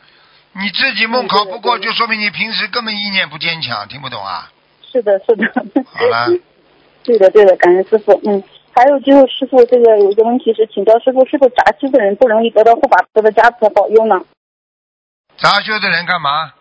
[0.53, 4.51] 你自己梦考不过，就说明你平时根本意念不坚强，听不懂啊？
[4.91, 5.45] 是的，是的。
[5.85, 6.27] 好了。
[7.03, 8.19] 对的，对的，感恩师傅。
[8.25, 8.43] 嗯，
[8.75, 14.19] 还有就是师傅，这个有一个问题是，请教师傅，是不是杂修的人不容易得到护法菩萨的加持和保佑呢？
[15.37, 16.53] 杂修的人干嘛？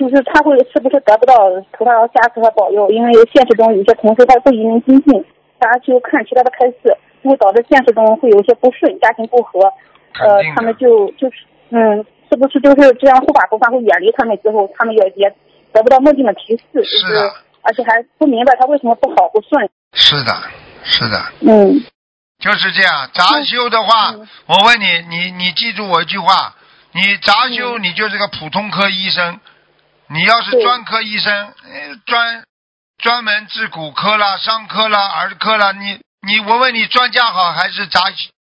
[0.00, 1.36] 就是他会是不是得不到
[1.76, 2.88] 菩萨的加持和保佑？
[2.88, 5.22] 因为现实中有些同事他不一定精进，
[5.60, 9.60] 杂修看其他的开示，就会导致现实中会有一些不顺，家庭不和。
[10.18, 13.20] 呃，他们就就是嗯，是不是就是这样？
[13.20, 15.30] 护法菩萨会远离他们之后，他们也也。
[15.72, 17.14] 得不到梦境的提示，就是
[17.62, 19.70] 而且还不明白他为什么不好不顺。
[19.92, 20.34] 是的，
[20.82, 21.16] 是的。
[21.42, 21.78] 嗯，
[22.40, 23.08] 就是这样。
[23.14, 24.10] 杂修的话，
[24.46, 26.56] 我问你，你你记住我一句话：
[26.90, 29.36] 你杂修，你就是个普通科医生；
[30.12, 31.54] 你要是专科医生，
[32.04, 32.42] 专
[32.98, 38.00] 专门治骨科啦、伤科啦、儿科啦，你你我问你，专家好还是杂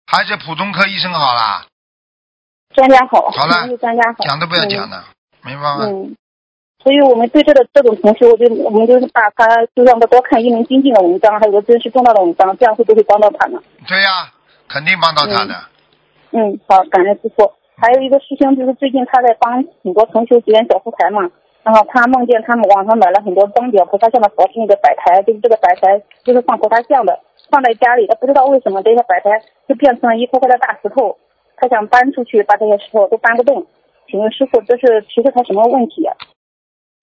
[0.07, 1.65] 还是普通科医生好啦？
[2.73, 3.29] 专家好。
[3.29, 4.23] 好了，专家好。
[4.23, 5.03] 讲都不要讲了，
[5.43, 5.85] 明白吗？
[5.85, 6.15] 嗯。
[6.81, 9.45] 所以我们对这个这种同学，我就我们就是把他
[9.75, 13.59] 就让他多看一门精进的文章，还有个真实重要的文章，这样会不会帮到他呢？
[13.85, 14.31] 对呀，
[14.69, 15.53] 肯定帮到他的。
[16.31, 17.51] 嗯，好，感恩师傅。
[17.75, 21.29] 还有一个师兄，就是最近他在帮很多同学结缘小佛台嘛，
[21.63, 27.19] 然后他梦见他们网上买了很多装裱菩萨像的佛那个摆台，就是这个摆台就是放菩萨像的，
[27.51, 31.17] 放在家里，他不知道为什么这些摆台就变成了一块块的大石头，
[31.57, 33.67] 他想搬出去，把这些石头都搬不动。
[34.09, 36.15] 请问师傅，这是提示他什么问题啊？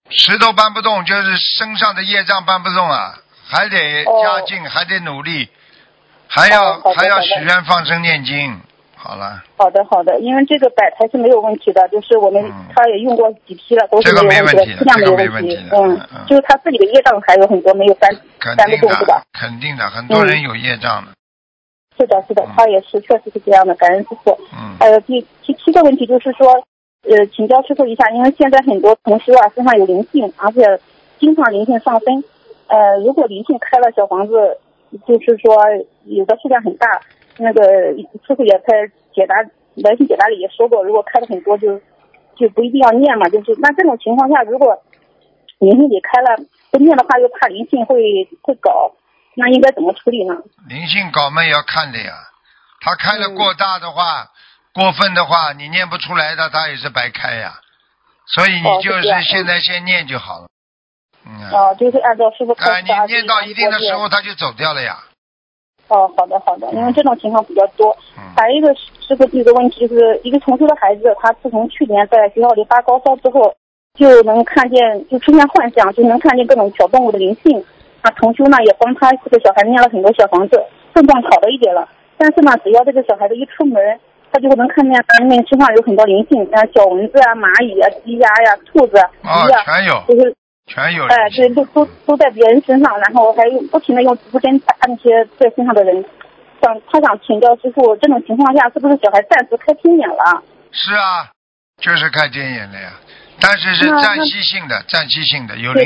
[0.09, 3.13] 石头搬不动，就是身上的业障搬不动啊，
[3.47, 5.49] 还得加劲，还得努力，
[6.27, 8.59] 还要还要许愿放生念经，
[9.07, 9.41] 好了。
[9.55, 12.43] 好的好的，因为这个摆台是没有问题的，就是我们
[12.75, 15.57] 他也用过几批了，都是没有问题的，质量没有问题。
[15.71, 15.97] 嗯，
[16.27, 18.11] 就是他自己的业障还有很多没有搬
[18.57, 19.23] 搬得动，是吧？
[19.31, 21.11] 肯定的，很多人有业障的。
[21.97, 24.37] 是的，是的，他也是，确实是这样的，感恩师傅。
[24.51, 24.75] 嗯。
[24.77, 26.61] 还有第第七个问题就是说。
[27.03, 30.77] 呃，请教师傅一下，因为现在很多同修啊身上有灵性，而且
[31.19, 32.21] 经常灵性上升。
[32.67, 34.57] 呃，如果灵性开了小房子，
[35.07, 35.55] 就是说
[36.03, 36.99] 有的数量很大，
[37.37, 37.61] 那个
[38.25, 39.35] 师傅也在解答
[39.75, 41.79] 来信解答里也说过，如果开的很多，就
[42.35, 43.29] 就不一定要念嘛。
[43.29, 44.81] 就是那这种情况下，如果
[45.59, 46.37] 灵性给开了
[46.71, 48.91] 不念的话，又怕灵性会会搞，
[49.35, 50.35] 那应该怎么处理呢？
[50.67, 52.13] 灵性搞嘛也要看的呀，
[52.81, 54.27] 他开的过大的话。
[54.73, 57.55] 过分的话，你念不出来的，他也是白开呀。
[58.27, 60.47] 所以你就是现在先念就好了。
[61.25, 61.49] 嗯。
[61.49, 64.99] 哦，就是按照师傅开你念到一定的时候，他就走掉了呀。
[65.89, 67.95] 哦，好的好的，因为这种情况比较多。
[68.17, 68.23] 嗯。
[68.35, 73.53] 还有一个师傅一个问题，就是一个同修的孩子，他自从去年在学校里发高烧之后，
[73.93, 77.63] 就能看见，就出现幻象，就能看见各种小动物的灵性。
[78.03, 80.61] 那同修呢，也帮他这个小孩念了很多小房子，
[80.93, 81.87] 症状好了一点了。
[82.17, 83.81] 但是呢，只要这个小孩子一出门，
[84.31, 90.35] 他就会能看见他们身上有很多灵性，像小蚊子啊、蚂蚁啊、鸡鸭呀、兔子、鱼啊，全有，就是
[90.67, 91.05] 全有。
[91.05, 96.05] 哎，对，都都都在别人身上，然后还用不停的用指针打那些在身上的人。
[96.61, 100.43] 想他想请教师傅，这种情况下是不是小孩暂时开天眼了？
[100.71, 101.31] 是啊，
[101.81, 102.93] 就是开天眼了呀，
[103.39, 105.85] 但是是暂时性的，暂时性的，有灵，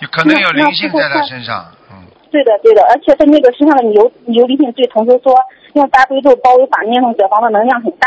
[0.00, 1.66] 有可能有灵性在他身上。
[1.90, 2.06] 嗯。
[2.30, 5.34] 对的，对的，而且他那个身上的牛牛灵性对同学说。
[5.74, 8.06] 用大悲咒包围法念诵小房的能量很大，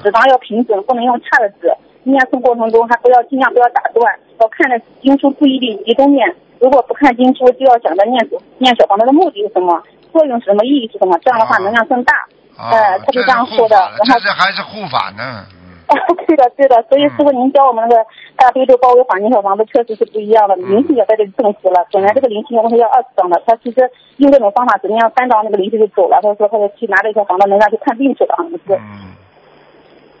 [0.00, 1.66] 纸张要平整，不能用差的纸。
[2.04, 6.34] 念诵过程中还不要尽量不要打断，要看着经书注意力集中念。
[6.58, 8.28] 如果不看经书，就要想着念
[8.58, 9.82] 念小房子的目的是什么，
[10.12, 12.14] 作用是什么，意义是什么，这样的话能量更大。
[12.58, 13.76] 呃，他就这样说的。
[13.76, 15.46] 然后这还是护法呢。
[16.28, 18.04] 对的，对的，所以师傅您教我们那个
[18.36, 21.84] 大悲咒包围法念小房子确实是不一样的，灵性也在这里证实了。
[21.90, 26.20] 本来这个灵性我们要二十张的，他其实用这种方法只能让三张那个灵性就走了。
[26.22, 28.74] 他说他就去拿着一套房子能量去看病去了，好像是。
[28.74, 29.16] 嗯。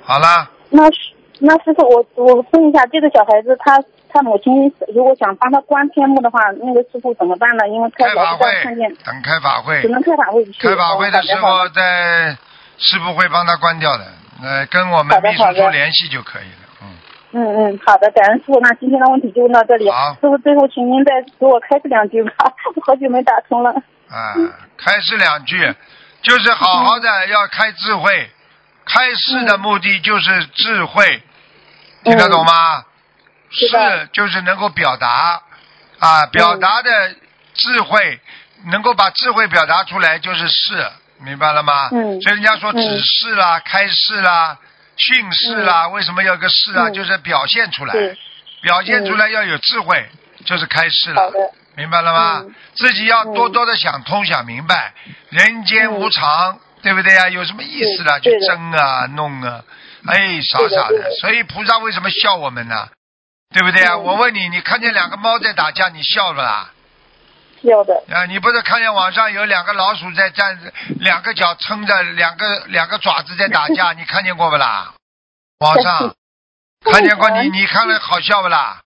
[0.02, 0.50] 好了。
[0.70, 7.66] 那师那师傅我我问一下，这个小孩子他他母亲如果想帮他关天幕的话，那个师傅怎么办呢？
[7.68, 8.46] 因为开法会
[9.04, 10.68] 等开法会，只能开法会去。
[10.68, 12.36] 开法会的时候在
[12.78, 14.04] 师傅会帮他关掉的。
[14.42, 16.68] 呃，跟我们秘书处联系就可以了。
[16.82, 16.88] 嗯
[17.32, 18.58] 嗯嗯，好的，感恩师傅。
[18.60, 19.90] 那今天的问题就问到这里。
[19.90, 22.32] 好，师傅最后请您再给我开示两句吧，
[22.74, 23.70] 我 好久没打通了。
[24.08, 24.34] 啊，
[24.76, 25.74] 开示两句，
[26.22, 28.30] 就是好好的要开智慧，
[28.84, 31.22] 开示的目的就是智慧，
[32.04, 32.84] 听得懂吗？
[33.52, 35.42] 是就是能够表达，
[35.98, 36.90] 啊，表达的
[37.54, 38.20] 智慧，
[38.66, 40.88] 能够把智慧表达出来就是是，
[41.18, 41.88] 明白了吗？
[41.92, 44.56] 嗯所以人家说嗯指示啦、开示啦、
[44.96, 46.88] 训示啦，为什么要有个示啊？
[46.88, 48.16] 嗯就是表现出来，对，
[48.62, 50.08] 表现出来要有智慧，
[50.44, 51.32] 就是开示了。
[51.76, 52.40] 明白了吗？
[52.44, 54.94] 嗯自己要多多的想通、想明白，
[55.28, 57.28] 人间无常，对不对呀？
[57.28, 58.20] 有什么意思了？
[58.20, 59.60] 去争啊、弄啊，
[60.06, 62.88] 哎，傻傻的所以菩萨为什么笑我们呢？
[63.52, 63.94] 对不对啊？
[63.94, 66.70] 嗯我问你，你看见两个猫在打架，你笑了啦？
[67.62, 74.94] 笑的，啊，你不是看见网上有两个老鼠在站着，两个脚撑着，两个两个爪子在打架， 你看见过不啦？
[75.58, 76.14] 网上
[76.90, 78.80] 看见过你，你看了好笑不啦？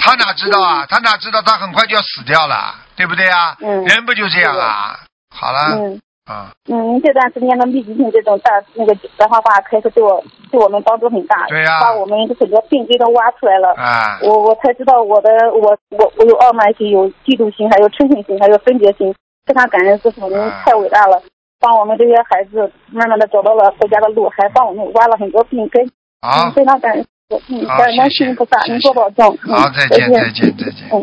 [0.00, 0.84] 他哪知道啊？
[0.90, 3.56] 他哪知道他很快就要死掉了，对不对啊？
[3.60, 5.00] 嗯人不就这样啊？
[5.34, 13.74] 好了，嗯啊，嗯，您这段时间的密集性这种大那个白话话开始对我对我们帮助很大，对呀把我们很多病根都挖出来了。
[13.74, 19.12] 啊，我我才知道我的我我我有傲慢心，有嫉妒心，还有嗔恨心，还有分别心。
[19.44, 21.20] 非常感恩师傅，您啊太伟大了，
[21.58, 25.84] 帮我们这些孩子慢慢的找到了回家的路，还帮我们挖了很多病根。
[26.20, 29.36] 啊嗯，，非常感恩师傅，嗯，好感恩谢谢心菩萨，谢谢您多保重。
[29.48, 30.88] 嗯好，再见，再见，再见。
[30.92, 31.02] 嗯。